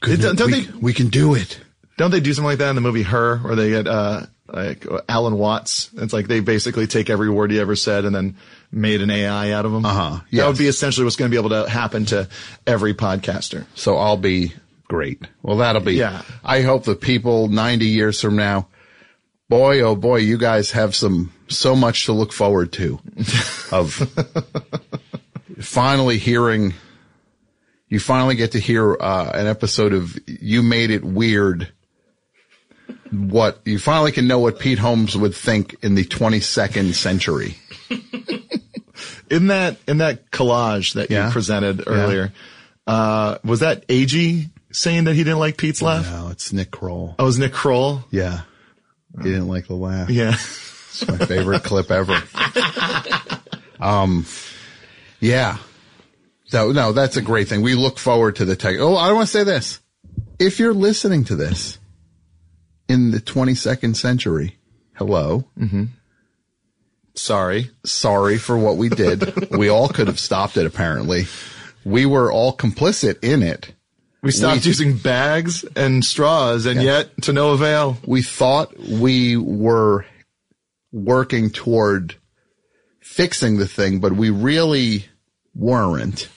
[0.00, 1.58] Good, Don't- don't we, they- we can do it.
[1.96, 4.86] Don't they do something like that in the movie Her, where they get uh like
[5.08, 5.90] Alan Watts?
[5.96, 8.36] It's like they basically take every word he ever said and then
[8.70, 9.84] made an AI out of them.
[9.84, 12.28] Uh-huh, That would be essentially what's going to be able to happen to
[12.66, 13.64] every podcaster.
[13.74, 14.52] So I'll be
[14.88, 15.22] great.
[15.42, 15.94] Well, that'll be.
[15.94, 16.22] Yeah.
[16.44, 18.68] I hope the people 90 years from now,
[19.48, 22.98] boy, oh boy, you guys have some, so much to look forward to
[23.72, 23.94] of
[25.60, 26.74] finally hearing,
[27.88, 31.72] you finally get to hear, uh, an episode of You Made It Weird.
[33.10, 37.56] What you finally can know what Pete Holmes would think in the 22nd century.
[39.30, 41.26] In that in that collage that Yeah.
[41.26, 42.32] you presented earlier,
[42.86, 46.04] uh, was that AG saying that he didn't like Pete's laugh?
[46.10, 47.14] No, it's Nick Kroll.
[47.18, 48.04] Oh, it was Nick Kroll?
[48.10, 48.42] Yeah.
[49.22, 50.10] He didn't like the laugh.
[50.10, 50.30] Yeah.
[50.34, 52.20] It's my favorite clip ever.
[53.80, 54.26] Um,
[55.20, 55.58] yeah.
[56.46, 57.62] So no, that's a great thing.
[57.62, 58.76] We look forward to the tech.
[58.80, 59.78] Oh, I want to say this.
[60.40, 61.78] If you're listening to this
[62.88, 64.56] in the 22nd century,
[64.94, 65.44] hello.
[67.18, 67.70] Sorry.
[67.84, 69.50] Sorry for what we did.
[69.50, 71.26] we all could have stopped it apparently.
[71.84, 73.72] We were all complicit in it.
[74.22, 77.98] We stopped We- using bags and straws and yet to no avail.
[78.06, 80.04] we thought we were
[80.92, 82.14] working toward
[83.00, 85.06] fixing the thing, but we really
[85.54, 86.28] weren't.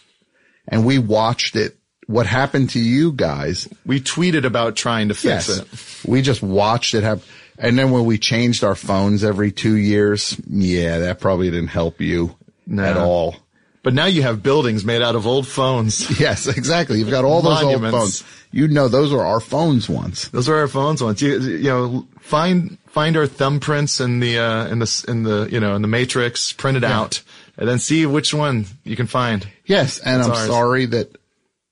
[0.68, 1.76] And we watched it.
[2.12, 3.68] What happened to you guys?
[3.86, 5.60] We tweeted about trying to fix Yes.
[5.60, 6.10] it.
[6.10, 7.24] We just watched it happen.
[7.58, 12.02] And then when we changed our phones every two years, yeah, that probably didn't help
[12.02, 12.36] you
[12.68, 12.84] No.
[12.84, 13.36] at all.
[13.84, 16.08] But now you have buildings made out of old phones.
[16.20, 17.00] Yes, exactly.
[17.00, 17.94] You've got all those Monuments.
[17.96, 18.24] old phones.
[18.52, 20.28] You know, those are our phones once.
[20.28, 21.22] Those are our phones once.
[21.22, 25.60] You, you know, find find our thumbprints in the uh, in the in the you
[25.60, 27.22] know in the matrix, print it out,
[27.58, 29.48] and then see which one you can find.
[29.66, 30.48] Yes, and I'm ours.
[30.48, 31.16] sorry that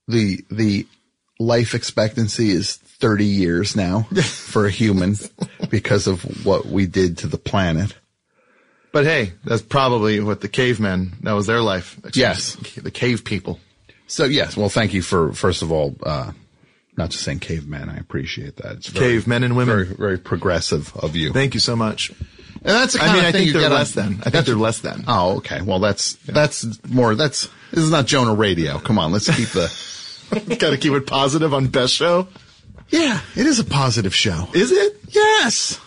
[0.10, 0.86] the the
[1.40, 5.16] life expectancy is 30 years now for a human
[5.70, 7.96] because of what we did to the planet.
[8.92, 11.14] But hey, that's probably what the cavemen.
[11.22, 11.98] That was their life.
[12.14, 12.56] Yes.
[12.76, 13.60] the cave people.
[14.08, 16.32] So yes, well, thank you for first of all, uh,
[16.98, 17.88] not just saying cavemen.
[17.90, 18.78] I appreciate that.
[18.78, 19.76] It's very, Cavemen and women.
[19.86, 21.32] very, very progressive of you.
[21.32, 22.10] Thank you so much.
[22.10, 22.18] and
[22.64, 24.20] that's the I mean, of I think they're get on- less than.
[24.26, 25.04] I think they're less than.
[25.08, 25.62] Oh, okay.
[25.62, 27.14] Well, that's that's more.
[27.16, 28.84] That's this is not Jonah Raydio.
[28.84, 29.72] Come on, let's keep the.
[30.60, 32.28] Got to keep it positive on best show.
[32.90, 34.48] Yeah, it is a positive show.
[34.54, 34.98] Is it?
[35.10, 35.80] Yes.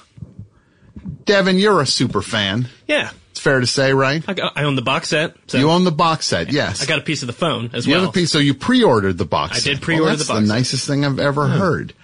[1.25, 2.69] Devin, you're a super fan.
[2.87, 3.11] Yeah.
[3.31, 4.23] It's fair to say, right?
[4.29, 5.35] I, got, I own the box set.
[5.47, 6.83] So You own the box set, yes.
[6.83, 7.91] I got a piece of the phone as well.
[7.91, 8.01] You well.
[8.03, 9.57] have a piece, so you pre-ordered the box.
[9.57, 9.71] I set.
[9.71, 11.95] did pre-order Well, the that's box The nicest thing I've ever heard.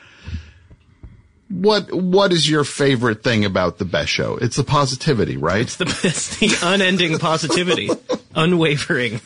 [1.49, 4.37] What What is your favorite thing about the best show?
[4.37, 5.63] It's the positivity, right?
[5.63, 7.89] It's the, it's the unending positivity,
[8.35, 9.21] unwavering.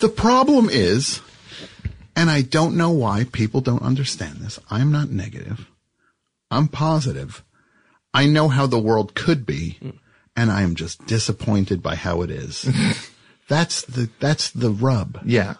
[0.00, 1.20] The problem is,
[2.18, 4.58] and I don't know why people don't understand this.
[4.68, 5.70] I'm not negative.
[6.50, 7.44] I'm positive.
[8.12, 9.78] I know how the world could be,
[10.34, 12.68] and I am just disappointed by how it is.
[13.48, 15.20] that's the that's the rub.
[15.24, 15.54] Yeah.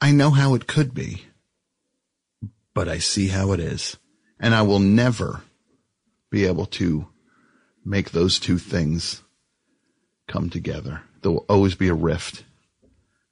[0.00, 1.22] I know how it could be,
[2.74, 3.98] but I see how it is.
[4.40, 5.42] And I will never
[6.28, 7.06] be able to
[7.84, 9.22] make those two things
[10.26, 11.02] come together.
[11.22, 12.42] There will always be a rift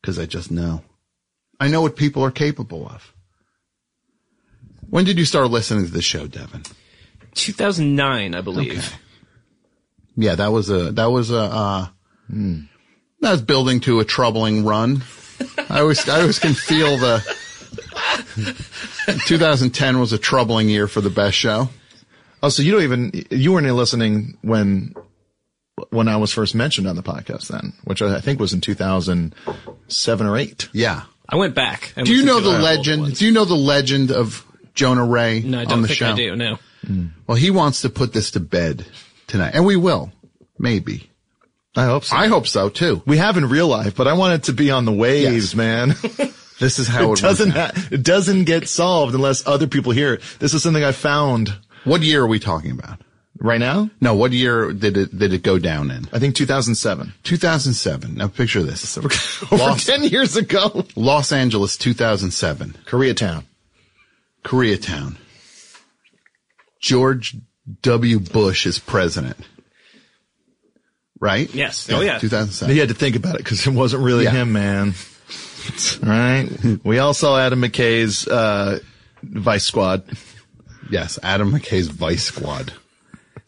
[0.00, 0.84] because I just know.
[1.60, 3.12] I know what people are capable of.
[4.88, 6.62] When did you start listening to the show, Devin?
[7.34, 8.78] 2009, I believe.
[8.78, 8.96] Okay.
[10.16, 11.86] Yeah, that was a, that was a, uh,
[12.28, 15.02] that was building to a troubling run.
[15.68, 17.22] I always, I always can feel the,
[19.26, 21.68] 2010 was a troubling year for the best show.
[22.42, 24.94] Oh, so you don't even you weren't listening when
[25.90, 30.26] when I was first mentioned on the podcast then, which I think was in 2007
[30.26, 30.68] or 8.
[30.72, 31.02] Yeah.
[31.28, 31.92] I went back.
[31.96, 33.14] and Do you know the legend?
[33.16, 36.12] Do you know the legend of Jonah Ray No, I don't the think show?
[36.12, 36.36] I do.
[36.36, 36.58] No.
[36.86, 37.06] Hmm.
[37.26, 38.86] Well, he wants to put this to bed
[39.26, 40.10] tonight and we will.
[40.58, 41.10] Maybe.
[41.76, 42.16] I hope so.
[42.16, 43.02] I hope so too.
[43.06, 45.54] we have in real life, but I want it to be on the waves, Yes.
[45.54, 45.94] man.
[46.60, 50.14] This is how it it, doesn't ha- it doesn't get solved unless other people hear
[50.14, 50.22] it.
[50.40, 51.56] This is something I found.
[51.84, 53.00] What year are we talking about?
[53.40, 53.88] Right now?
[54.00, 56.08] No, what year did it did it go down in?
[56.12, 57.12] I think 2007.
[57.22, 58.14] 2007.
[58.14, 58.98] Now picture this.
[58.98, 59.08] Over
[59.56, 59.86] Lost.
[59.86, 60.84] 10 years ago.
[60.96, 62.74] Los Angeles, 2007.
[62.84, 63.44] Koreatown.
[64.44, 65.16] Koreatown.
[66.80, 67.36] George
[67.82, 68.18] W.
[68.18, 69.36] Bush is president.
[71.20, 71.52] Right?
[71.54, 71.88] Yes.
[71.90, 72.18] Oh, yeah.
[72.18, 72.72] 2007.
[72.72, 74.30] He had to think about it because it wasn't really Yeah.
[74.32, 74.94] him, man.
[76.02, 76.48] right?
[76.84, 78.78] We all saw Adam McKay's, uh,
[79.22, 80.04] Vice Squad.
[80.90, 82.72] Yes, Adam McKay's Vice Squad.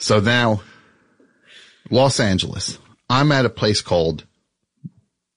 [0.01, 0.63] So now,
[1.91, 2.79] Los Angeles.
[3.09, 4.25] I'm at a place called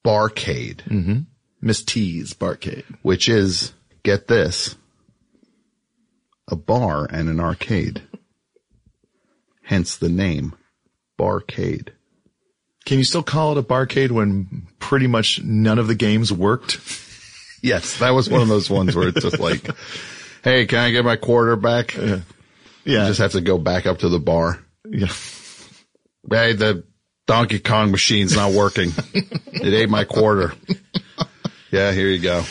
[0.06, 1.20] Barcade, mm-hmm.
[1.62, 2.86] Miss T's Barcade.
[3.02, 3.74] which is,
[4.04, 4.76] get this,
[6.48, 8.02] a bar and an arcade.
[9.64, 10.56] Hence the name,
[11.20, 11.90] Barcade.
[12.86, 16.80] Can you still call it a barcade when pretty much none of the games worked?
[17.62, 19.66] Yes, that was one of those ones where it's just like,
[20.44, 21.96] hey, can I get my quarter back?
[21.96, 22.20] Yeah.
[22.86, 24.60] You just have to go back up to the bar.
[24.90, 25.08] yeah.
[26.30, 26.84] Hey, the
[27.28, 28.92] Donkey Kong machine's not working.
[29.14, 30.54] it ate my quarter.
[31.72, 32.44] Yeah, here you go.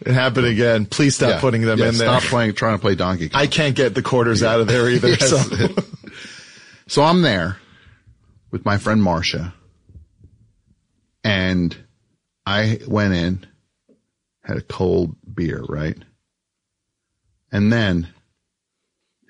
[0.00, 0.86] It happened again.
[0.86, 2.08] Please stop Yeah, putting them yeah, in there.
[2.08, 3.40] Stop playing, trying to play Donkey Kong.
[3.40, 5.08] I can't get the quarters out of there either.
[5.20, 5.28] Yes.
[5.30, 5.68] So.
[6.86, 7.56] So I'm there
[8.50, 9.54] with my friend Marcia
[11.22, 11.76] and
[12.44, 13.46] I went in,
[14.42, 15.96] had a cold beer, right?
[17.52, 18.08] And then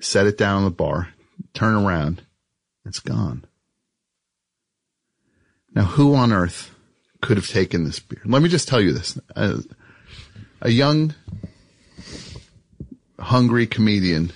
[0.01, 1.09] set it down on the bar,
[1.55, 2.23] turn around,
[2.85, 3.45] it's gone.
[5.75, 6.75] Now who on earth
[7.21, 8.23] could have taken this beer?
[8.25, 9.19] Let me just tell you this.
[9.37, 9.59] A,
[10.63, 11.15] a young,
[13.19, 14.33] hungry comedian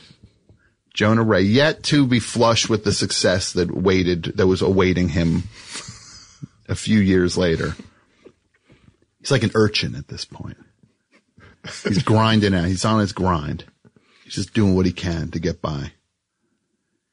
[0.94, 5.42] Jonah Ray, yet to be flush with the success that waited, that was awaiting him
[6.68, 7.74] a few years later.
[9.18, 10.56] He's like an urchin at this point.
[11.82, 12.66] He's grinding out.
[12.66, 13.64] He's on his grind.
[14.24, 15.92] He's just doing what he can to get by.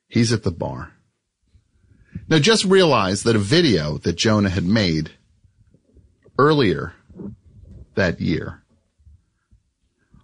[0.08, 0.94] He's at the bar.
[2.28, 5.12] Now just realize that a video that Jonah had made
[6.40, 6.94] earlier
[7.96, 8.64] that year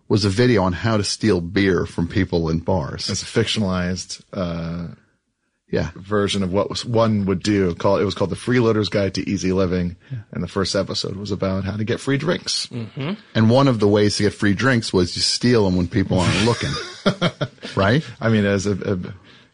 [0.08, 3.10] was a video on how to steal beer from people in bars.
[3.10, 4.95] It's a fictionalized, uh,
[5.69, 5.91] Yeah.
[5.95, 7.75] version of what was, one would do.
[7.75, 9.97] Called, it was called the Freeloader's Guide to Easy Living.
[10.32, 12.69] And the first episode was about how to get free drinks.
[13.36, 16.19] And one of the ways to get free drinks was you steal them when people
[16.19, 16.71] aren't looking.
[17.75, 18.03] right?
[18.21, 19.13] I mean, as a, a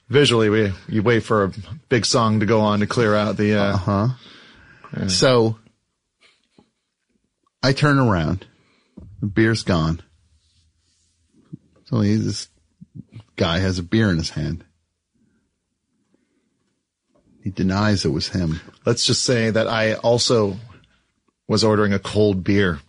[0.10, 1.52] visually, we, you wait for a
[1.90, 4.08] big song to go on to clear out the, uh, Uh-huh.
[5.08, 5.58] So
[7.64, 8.46] I turn around.
[9.20, 10.02] The beer's gone.
[11.86, 12.50] So this
[13.36, 14.64] guy has a beer in his hand.
[17.44, 18.62] He denies it was him.
[18.86, 20.58] let's just say that I also
[21.48, 22.80] was ordering a cold beer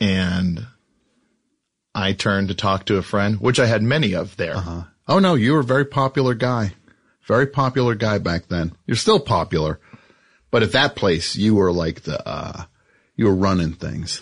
[0.00, 0.66] and
[1.94, 4.56] I turned to talk to a friend, which I had many of there.
[5.08, 6.72] Oh no, you were a very popular guy.
[7.26, 8.72] Very popular guy back then.
[8.86, 9.80] You're still popular.
[10.50, 12.64] But at that place, you were like the, uh,
[13.16, 14.20] you were running things.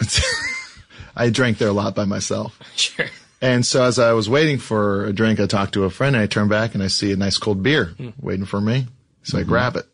[1.17, 2.59] I drank there a lot by myself.
[2.77, 3.07] Sure.
[3.40, 6.23] And so as I was waiting for a drink, I talked to a friend and
[6.23, 8.87] I turn back and I see a nice cold beer waiting for me.
[9.24, 9.87] So I grab it,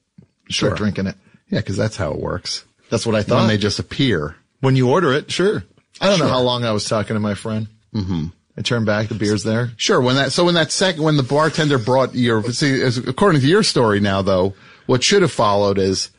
[0.51, 0.75] start Sure.
[0.75, 1.17] drinking it.
[1.49, 2.65] Yeah, cause that's how it works.
[2.91, 3.47] That's what I When thought.
[3.49, 4.37] they just appear.
[4.61, 5.65] when you order it, sure.
[6.01, 7.69] I don't know how long I was talking to my friend.
[7.95, 8.27] Mm-hmm.
[8.59, 9.71] I turned back, the beer's there.
[9.77, 10.01] Sure.
[10.01, 13.47] When that, so when that second, when the bartender brought your, see, as, according to
[13.47, 14.55] your story now though,
[14.87, 16.11] what should have followed is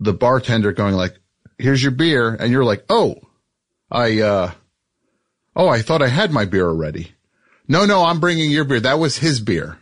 [0.00, 1.14] the bartender going like,
[1.58, 2.34] here's your beer.
[2.34, 3.16] And you're like, oh,
[3.90, 4.50] I, uh,
[5.54, 7.12] oh, I thought I had my beer already.
[7.68, 8.80] No, no, I'm bringing your beer.
[8.80, 9.78] That was his beer.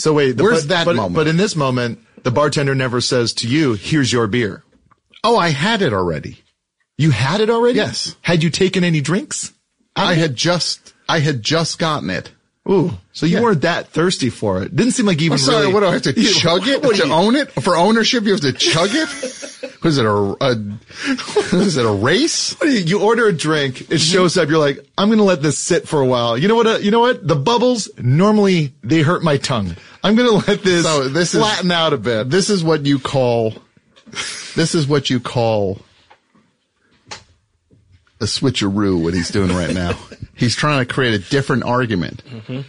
[0.00, 1.14] So wait, the- Where's but- that but, moment?
[1.16, 4.62] But in this moment, the bartender never says to you, here's your beer.
[5.22, 6.42] Oh, I had it already.
[6.96, 7.76] You had it already?
[7.76, 8.16] Yes.
[8.22, 9.52] Had you taken any drinks?
[9.96, 12.30] I had just, I had just gotten it.
[12.70, 12.92] Ooh.
[13.12, 13.42] So you Yeah.
[13.42, 14.74] weren't that thirsty for it.
[14.76, 15.74] Didn't seem like you even I'm sorry, really.
[15.74, 17.50] what do I have to chug it What to you- own it?
[17.62, 19.08] For ownership, you have to chug it?
[19.82, 20.50] Was it a, a
[21.56, 22.52] is it a race?
[22.60, 23.94] What you, you order a drink, Mm-hmm.
[23.94, 26.36] it shows up, you're like, I'm gonna let this sit for a while.
[26.38, 27.26] You know what, uh, you know what?
[27.26, 29.74] The bubbles, normally they hurt my tongue.
[30.04, 32.30] I'm gonna let this, So this is- flatten out a bit.
[32.30, 33.54] This is what you call,
[34.54, 35.80] this is what you call
[38.20, 39.92] a switcheroo, what he's doing right now.
[40.34, 42.22] He's trying to create a different argument.
[42.24, 42.60] Mm-hmm.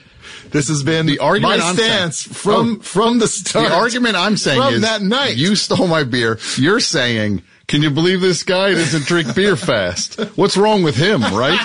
[0.49, 2.83] This has been The argument my I'm stance saying- from, Oh.
[2.83, 3.69] from the start.
[3.69, 5.37] The argument I'm saying From is that night.
[5.37, 6.37] you stole my beer.
[6.57, 10.19] You're saying, can you believe this guy doesn't drink beer fast?
[10.35, 11.59] What's wrong with him, right?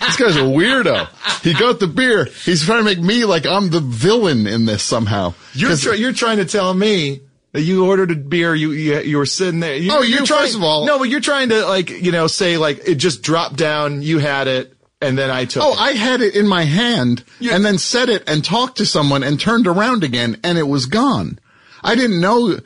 [0.00, 1.08] This guy's a weirdo.
[1.42, 2.26] He got the beer.
[2.44, 5.34] He's trying to make me like I'm the villain in this somehow.
[5.54, 7.20] You're try, you're trying to tell me
[7.54, 9.74] you ordered a beer, you you, you were sitting there.
[9.76, 12.12] You, Oh, you- you're trying, first of all- no, but you're trying to like you
[12.12, 15.62] know say like it just dropped down, you had it, and then I took.
[15.64, 15.78] Oh, it.
[15.80, 19.38] I had it in my hand and then set it and talked to someone and
[19.40, 21.38] turned around again and it was gone.
[21.82, 22.58] I didn't know,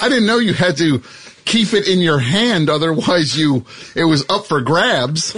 [0.00, 1.02] I didn't know you had to
[1.44, 2.70] keep it in your hand.
[2.70, 5.34] Otherwise you, it was up for grabs.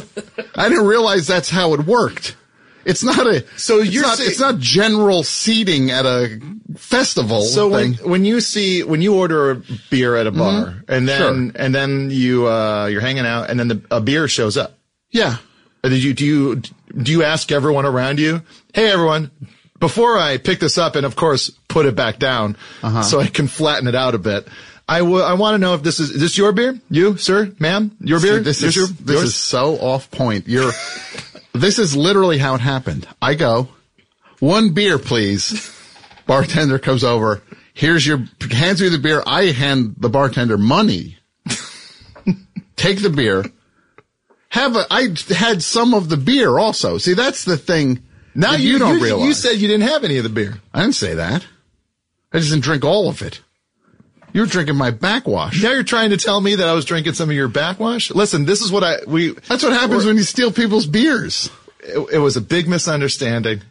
[0.54, 2.36] I didn't realize that's how it worked.
[2.84, 6.40] It's not a, So it's you're not, saying- it's not general seating at a
[6.76, 8.10] festival So when, thing.
[8.10, 11.50] when you see when you order a beer at a bar and then Mm-hmm.
[11.50, 11.52] Sure.
[11.64, 14.78] and then you uh you're hanging out and then the, a beer shows up.
[15.10, 15.36] yeah.
[15.84, 16.62] Uh, Did you do you
[17.02, 18.40] do you ask everyone around you,
[18.72, 19.30] "Hey everyone,
[19.80, 23.02] before I pick this up and of course put it back down Uh-huh.
[23.02, 24.46] so I can flatten it out a bit.
[24.88, 26.78] I w- I want I want to know if this is is this your beer?
[26.88, 28.38] You, sir, ma'am, your beer?
[28.38, 29.24] See, this This is your- this yours?
[29.30, 30.46] is so off point.
[30.48, 30.72] You're.
[31.52, 33.06] This is literally how it happened.
[33.20, 33.68] I go,
[34.40, 35.78] one beer, please.
[36.26, 37.42] Bartender comes over.
[37.74, 39.22] Here's your hands me the beer.
[39.26, 41.16] I hand the bartender money.
[42.76, 43.44] Take the beer.
[44.50, 44.84] Have a.
[44.90, 46.98] I had some of the beer also.
[46.98, 48.02] See, that's the thing.
[48.34, 49.26] now you, you don't you, realize.
[49.26, 50.60] You said you didn't have any of the beer.
[50.74, 51.46] I didn't say that.
[52.32, 53.40] I just didn't drink all of it.
[54.32, 55.62] You're drinking my backwash.
[55.62, 58.10] Now you're trying to tell me that I was drinking some of your backwash.
[58.10, 59.32] Listen, this is what I we.
[59.32, 61.50] That's what happens when you steal people's beers.
[61.80, 63.62] It, it was a big misunderstanding.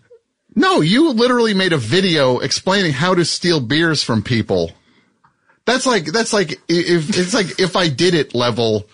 [0.53, 4.71] No, you literally made a video explaining how to steal beers from people.
[5.65, 8.85] That's like, that's like, if, it's like if I did it level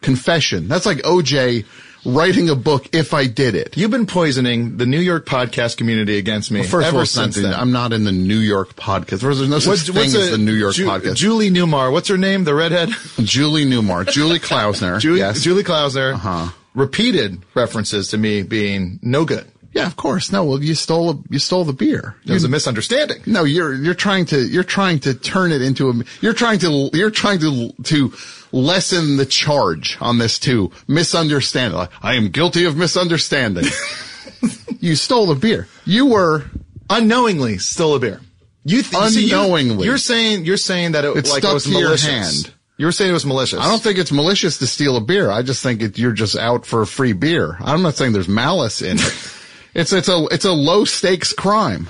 [0.00, 0.68] confession.
[0.68, 1.66] That's like OJ
[2.04, 3.76] writing a book if I did it.
[3.76, 7.34] You've been poisoning the New York podcast community against me First of ever all, since
[7.36, 7.54] the- then.
[7.54, 9.20] I'm not in the New York podcast.
[9.20, 11.16] There's no such thing as a- the New York Ju- podcast.
[11.16, 11.92] Julie Newmar.
[11.92, 12.44] What's her name?
[12.44, 12.90] The redhead?
[13.18, 14.98] Julie Newmar, Julie Klausner.
[15.00, 15.42] Julie, yes.
[15.42, 16.14] Julie Klausner.
[16.14, 16.48] Uh-huh.
[16.74, 19.44] Repeated references to me being no good.
[19.72, 20.32] Yeah, of course.
[20.32, 22.16] No, well, you stole, a, you stole the beer.
[22.26, 23.22] It was a misunderstanding.
[23.26, 26.90] No, you're you're trying to you're trying to turn it into a you're trying to
[26.92, 28.12] you're trying to to
[28.50, 30.72] lessen the charge on this too.
[30.88, 31.78] Misunderstanding.
[31.78, 33.64] Like, I am guilty of misunderstanding.
[34.80, 35.68] you stole the beer.
[35.84, 36.44] You were
[36.88, 38.20] Unknowingly stole a beer.
[38.64, 39.86] You th- see, you- Unknowingly.
[39.86, 42.06] you're saying you're saying that it It like stuck it was to your malicious.
[42.44, 42.54] hand.
[42.76, 43.60] You were saying it was malicious.
[43.60, 45.30] I don't think it's malicious to steal a beer.
[45.30, 47.56] I just think it, you're just out for a free beer.
[47.60, 49.36] I'm not saying there's malice in it.
[49.74, 51.88] It's it's a it's a low stakes crime.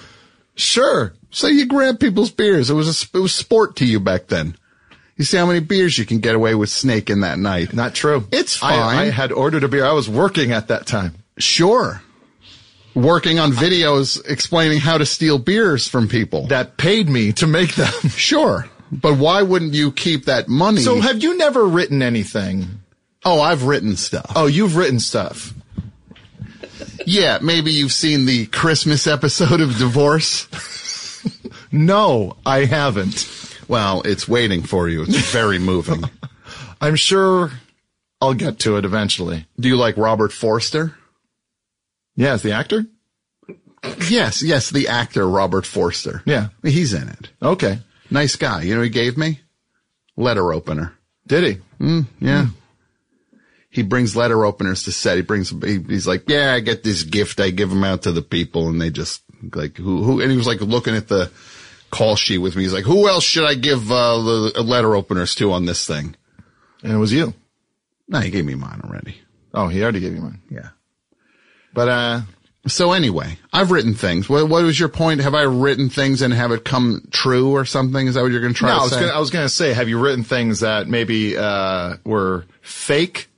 [0.54, 1.14] Sure.
[1.30, 2.70] So you grab people's beers.
[2.70, 4.56] It was a it was sport to you back then.
[5.16, 7.72] You see how many beers you can get away with snaking that night.
[7.74, 8.26] Not true.
[8.32, 8.98] It's I- fine.
[8.98, 9.84] I, had ordered a beer.
[9.84, 11.14] I was working at that time.
[11.38, 12.02] Sure.
[12.94, 16.46] Working on videos explaining how to steal beers from people.
[16.48, 17.92] That paid me to make them.
[18.10, 18.66] sure.
[18.90, 20.80] But why wouldn't you keep that money?
[20.80, 22.80] So have you never written anything?
[23.24, 24.32] oh, I've written stuff.
[24.34, 25.52] Oh, you've written stuff.
[27.10, 30.46] Yeah, maybe you've seen the Christmas episode of Divorce.
[31.72, 33.28] No, I haven't.
[33.68, 35.02] Well, it's waiting for you.
[35.02, 36.02] It's very moving.
[36.80, 37.50] I'm sure
[38.20, 39.46] I'll get to it eventually.
[39.58, 40.96] Do you like Robert Forster?
[42.16, 42.86] Yes, the actor?
[44.08, 46.22] Yes, yes, the actor Robert Forster.
[46.24, 46.48] Yeah.
[46.62, 47.30] He's in it.
[47.42, 47.78] Okay.
[48.10, 48.62] Nice guy.
[48.62, 49.40] You know he gave me?
[50.16, 50.94] Letter opener.
[51.26, 51.84] Did he?
[51.84, 52.46] Mm, yeah.
[52.46, 52.59] Hmm.
[53.70, 55.16] He brings letter openers to set.
[55.16, 57.38] He brings, he, he's like, yeah, I get this gift.
[57.40, 59.22] I give them out to the people and they just
[59.54, 61.30] like, who, who, and he was like looking at the
[61.90, 62.64] call sheet with me.
[62.64, 64.18] He's like, who else should I give, uh,
[64.54, 66.16] the letter openers to on this thing?
[66.82, 67.32] And it was you.
[68.08, 69.20] No, he gave me mine already.
[69.54, 70.42] Oh, he already gave you mine.
[70.50, 70.70] Yeah.
[71.72, 72.20] But, uh,
[72.66, 74.28] So anyway, I've written things.
[74.28, 75.20] What, what was your point?
[75.20, 78.06] Have I written things and have it come true or something?
[78.06, 79.00] Is that what you're going to try no, I to was say?
[79.00, 83.28] gonna, I was gonna say, have you written things that maybe, uh, were fake?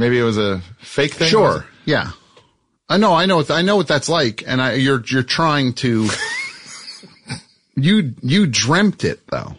[0.00, 1.28] Maybe it was a fake thing?
[1.28, 1.66] Sure.
[1.84, 2.12] Yeah.
[2.88, 3.12] I know.
[3.12, 3.36] I know.
[3.36, 4.42] what- I know what that's like.
[4.46, 6.08] And I, you're, you're trying to,
[7.76, 9.54] you, you dreamt it though.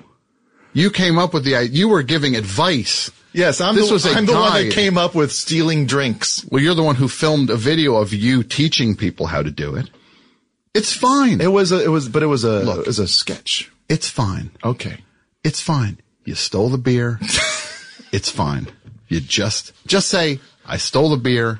[0.74, 3.12] You came up with the, you were giving advice.
[3.34, 6.44] Yes, I'm, This the, was a I'm the one that came up with stealing drinks.
[6.50, 9.76] Well, you're the one who filmed a video of you teaching people how to do
[9.76, 9.90] it.
[10.74, 11.40] It's fine.
[11.40, 12.80] It was a, it was, but it was a, Look.
[12.80, 13.72] it was a sketch.
[13.90, 14.52] It's fine.
[14.64, 14.98] Okay.
[15.44, 16.00] It's fine.
[16.26, 17.20] You stole the beer.
[18.12, 18.68] it's fine.
[19.12, 21.60] You just, just say, I stole the beer.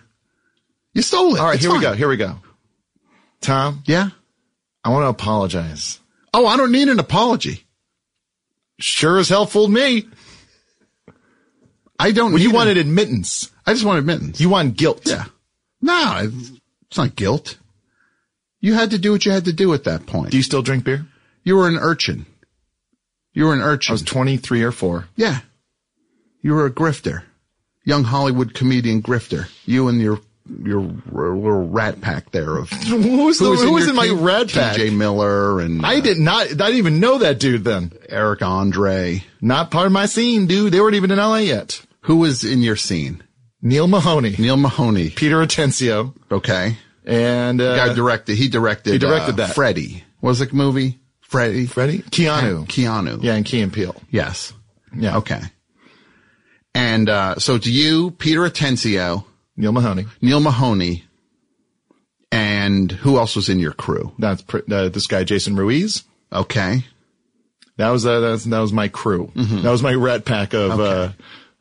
[0.94, 1.40] You stole it.
[1.40, 1.92] All right, It's here we go.
[1.94, 2.38] Here we go.
[3.42, 4.10] Tom, Yeah.
[4.86, 6.00] I want to apologize.
[6.34, 7.66] Oh, I don't need an apology.
[8.80, 10.08] Sure as hell fooled me.
[12.00, 13.52] I don't Well, you an- wanted admittance.
[13.66, 14.40] I just want admittance.
[14.40, 15.02] You want guilt.
[15.06, 15.26] yeah.
[15.82, 16.52] No, it's,
[16.88, 17.58] it's not guilt.
[18.60, 20.32] You had to do what you had to do at that point.
[20.32, 21.06] Do you still drink beer?
[21.44, 22.26] you were an urchin.
[23.34, 23.92] You were an urchin.
[23.92, 25.06] I was 23 or 4.
[25.16, 25.40] yeah.
[26.44, 27.24] You were a grifter.
[27.84, 29.50] Young Hollywood comedian grifter.
[29.66, 30.20] You and your,
[30.64, 34.10] your little rat pack there of Who was, the, was who was your in my
[34.10, 34.76] red pack?
[34.78, 37.92] TJ Miller and I uh, did not, I didn't even know that dude then.
[38.10, 39.24] Eric Andre.
[39.42, 40.74] Not part of my scene, dude.
[40.74, 41.82] They weren't even in LA yet.
[42.02, 43.24] Who was in your scene?
[43.62, 45.10] Neil Mahoney, Neil Mahoney.
[45.12, 46.78] Peter Atencio, Okay.
[47.06, 49.56] and uh, Guy directed, he directed, he directed uh, that.
[49.56, 50.04] Freddie.
[50.20, 51.00] What was the movie?
[51.22, 51.68] Freddie?
[51.68, 53.22] Freddie, Keanu, Keanu.
[53.24, 53.96] yeah, and Key and Peele.
[54.10, 54.54] Yes.
[54.96, 55.42] Yeah, Okay.
[56.74, 59.26] And, uh, so it's you, Peter Atencio,
[59.58, 60.06] Neil Mahoney.
[60.22, 61.04] Neil Mahoney,
[62.32, 64.14] and who else was in your crew?
[64.18, 66.04] That's pr- uh, this guy, Jason Ruiz.
[66.32, 66.86] Okay.
[67.78, 69.32] That was uh, that was, that was my crew.
[69.36, 71.12] That was my rat pack of uh,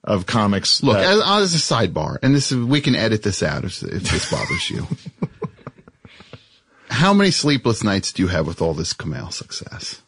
[0.04, 0.76] of comics.
[0.78, 0.86] Mm-hmm.
[0.86, 3.82] Look, that- as, as a sidebar, and this is, we can edit this out if,
[3.82, 4.86] if this bothers you.
[6.90, 10.02] How many sleepless nights do you have with all this Kamal success?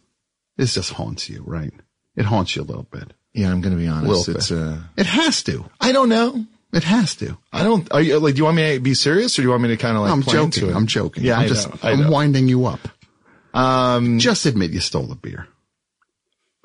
[0.57, 1.72] This just haunts you, right?
[2.16, 3.12] It haunts you a little bit.
[3.34, 4.28] Yeah, I'm going to be honest.
[4.28, 5.64] It's uh, It has to.
[5.80, 6.44] I don't know.
[6.72, 7.36] It has to.
[7.52, 7.90] I don't.
[7.92, 8.34] Are you like?
[8.34, 10.02] Do you want me to be serious, or do you want me to kind of
[10.04, 10.12] like?
[10.12, 10.74] I'm play into joking.
[10.74, 10.76] it?
[10.78, 11.24] I'm joking.
[11.24, 12.10] Yeah, I'm I just, know, I I'm know.
[12.10, 12.80] winding you up.
[13.54, 15.46] Um, Just admit you stole the beer.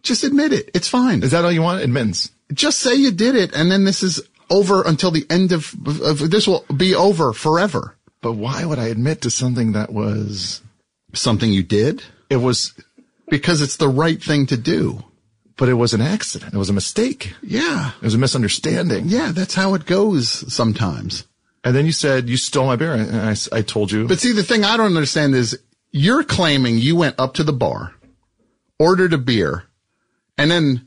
[0.04, 0.72] Just admit it.
[0.74, 1.24] It's fine.
[1.24, 1.84] is that all you want?
[1.84, 2.32] Admittance.
[2.54, 6.32] Just say you did it, and then this is over until the end of, of
[6.32, 7.96] this will be over forever.
[8.22, 10.62] But why would I admit to something that was?
[11.14, 12.74] Something you did It was,
[13.30, 15.04] because it's the right thing to do.
[15.58, 16.54] But it was an accident.
[16.54, 17.34] It was a mistake.
[17.42, 17.92] Yeah.
[18.02, 19.06] It was a misunderstanding.
[19.08, 21.26] Yeah, that's how it goes sometimes.
[21.64, 24.08] And then you said you stole my beer, and I, I told you.
[24.08, 25.60] But see, the thing I don't understand is
[25.92, 27.94] you're claiming you went up to the bar,
[28.80, 29.64] ordered a beer,
[30.38, 30.86] and then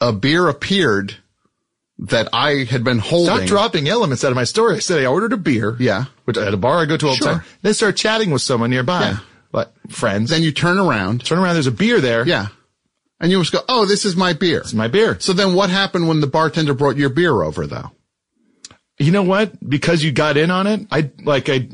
[0.00, 1.14] a beer appeared
[1.98, 3.34] that I had been holding.
[3.36, 4.76] Stop dropping elements out of my story.
[4.76, 5.76] I said I ordered a beer.
[5.78, 6.06] Yeah.
[6.24, 7.26] Which at a bar I go to all Sure.
[7.28, 7.44] the time.
[7.62, 9.00] Then start chatting with someone nearby.
[9.02, 9.18] Yeah.
[9.52, 10.30] Like friends.
[10.30, 11.24] Then you turn around.
[11.24, 12.26] turn around, there's a beer there.
[12.26, 12.48] Yeah.
[13.20, 14.60] And you just go, oh, this is my beer.
[14.60, 15.18] It's my beer.
[15.20, 17.90] So then what happened when the bartender brought your beer over though?
[18.98, 19.52] You know what?
[19.66, 21.68] Because you got in on it, I like I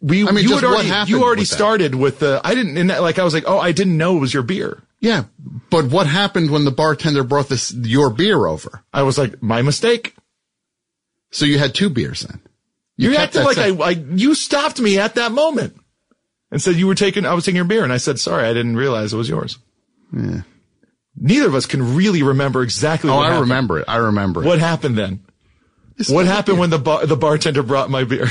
[0.00, 2.40] we I mean, you just had what already happened you already with started with the
[2.44, 4.42] I didn't in that like I was like, "Oh, I didn't know it was your
[4.42, 5.24] beer." Yeah.
[5.70, 8.82] But what happened when the bartender brought this, your beer over?
[8.92, 10.14] I was like, "My mistake."
[11.30, 12.40] So you had two beers then.
[12.96, 15.76] You, kept acted like I, I you stopped me at that moment
[16.50, 18.52] and said you were taking I was taking your beer and I said, "Sorry, I
[18.52, 19.58] didn't realize it was yours."
[21.20, 23.50] Neither of us can really remember exactly Oh, what I happened.
[23.50, 23.84] remember it.
[23.88, 24.46] I remember it.
[24.46, 25.20] What happened then?
[25.96, 28.28] This- What happened when the bar, the bartender brought my beer?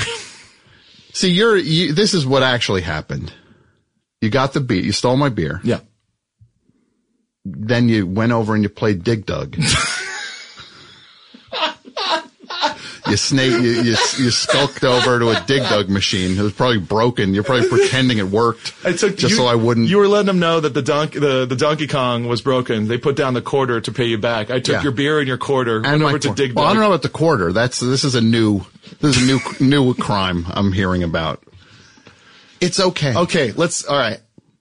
[1.12, 3.32] See, you're, you, this is what actually happened.
[4.20, 5.60] You got the beer, you stole my beer.
[5.64, 5.80] yeah.
[7.44, 9.56] Then you went over and you played Dig Dug.
[13.10, 16.38] you snake, you, you, you skulked over to a Dig Dug machine.
[16.38, 17.34] It was probably broken.
[17.34, 18.74] You're probably pretending it worked.
[18.84, 19.88] I took just you- so I wouldn't.
[19.88, 22.88] You were letting them know that the Donkey the, the Donkey Kong was broken.
[22.88, 24.50] They put down the quarter to pay you back.
[24.50, 24.82] I took Yeah.
[24.82, 25.80] your beer and your quarter.
[25.82, 26.54] went over to dig.
[26.54, 27.52] Well, I don't know about the quarter.
[27.52, 28.60] That's this is a new
[29.00, 31.42] this is a new new crime I'm hearing about.
[32.60, 33.14] It's okay.
[33.16, 33.84] Okay, let's.
[33.84, 34.20] All right.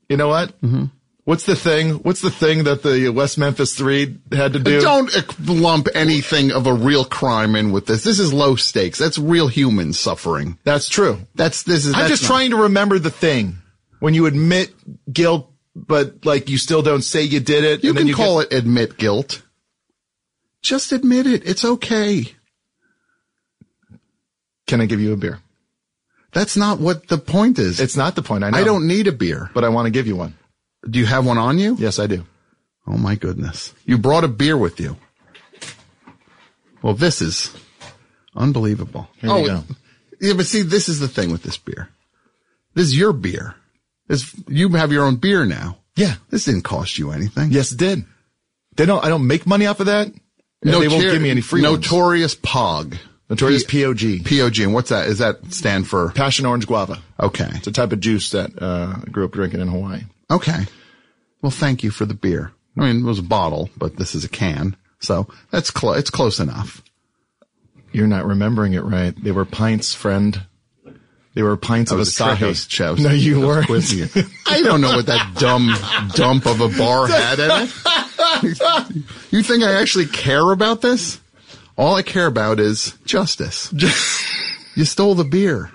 [0.09, 0.49] You know what?
[0.61, 0.85] Mm-hmm.
[1.28, 1.95] What's the thing?
[1.95, 4.80] What's the thing that the West Memphis Three had to do?
[4.80, 5.11] Don't
[5.45, 8.05] lump anything of a real crime in with this.
[8.05, 8.97] This is low stakes.
[8.97, 10.57] That's real human suffering.
[10.63, 11.19] That's true.
[11.36, 11.95] That's this is.
[11.95, 13.57] I'm just not- trying to remember the thing
[13.99, 14.73] when you admit
[15.11, 17.84] guilt, but like you still don't say you did it.
[17.84, 19.41] You and can then you call get, it admit guilt.
[20.61, 21.45] Just admit it.
[21.45, 22.23] It's okay.
[24.65, 25.39] Can I give you a beer?
[26.32, 27.82] That's not what the point is.
[27.82, 28.45] It's not the point.
[28.45, 28.57] I know.
[28.59, 29.51] I don't need a beer.
[29.53, 30.34] but I want to give you one.
[30.89, 31.75] Do you have one on you?
[31.78, 32.25] Yes, I do.
[32.86, 33.73] Oh my goodness.
[33.86, 34.97] You brought a beer with you.
[36.82, 37.53] Well, this is
[38.36, 39.09] unbelievable.
[39.17, 39.63] Here oh, you go.
[40.21, 41.89] yeah, but see, this is the thing with this beer.
[42.75, 43.55] This is your beer.
[44.07, 45.80] This, you have your own beer now.
[45.95, 46.15] Yeah.
[46.30, 47.51] This didn't cost you anything.
[47.51, 48.05] Yes, it did.
[48.75, 49.03] They don't.
[49.03, 50.11] I don't make money off of that.
[50.63, 51.78] No, they won't give me any free ones.
[51.78, 52.97] Notorious Pog.
[53.30, 54.23] Notorious P- POG.
[54.23, 54.59] POG.
[54.59, 55.07] And what's that?
[55.07, 56.11] Is that stand for?
[56.11, 56.99] Passion orange guava.
[57.19, 57.49] Okay.
[57.53, 60.01] It's a type of juice that uh, I grew up drinking in Hawaii.
[60.30, 60.65] Okay.
[61.41, 62.51] Well, thank you for the beer.
[62.78, 64.75] I mean, it was a bottle, but this is a can.
[64.99, 65.97] So that's close.
[65.97, 66.84] It's close enough.
[67.91, 69.13] You're not remembering it right.
[69.23, 70.41] They were pints, friend.
[71.34, 72.67] They were pints of a Asahi.
[72.67, 73.69] Trejo's No, you weren't.
[74.47, 75.71] I don't know what that dumb
[76.15, 77.73] dump of a bar had in it.
[79.32, 81.19] You think I actually care about this?
[81.78, 83.71] All I care about is justice.
[84.75, 85.71] you stole the beer.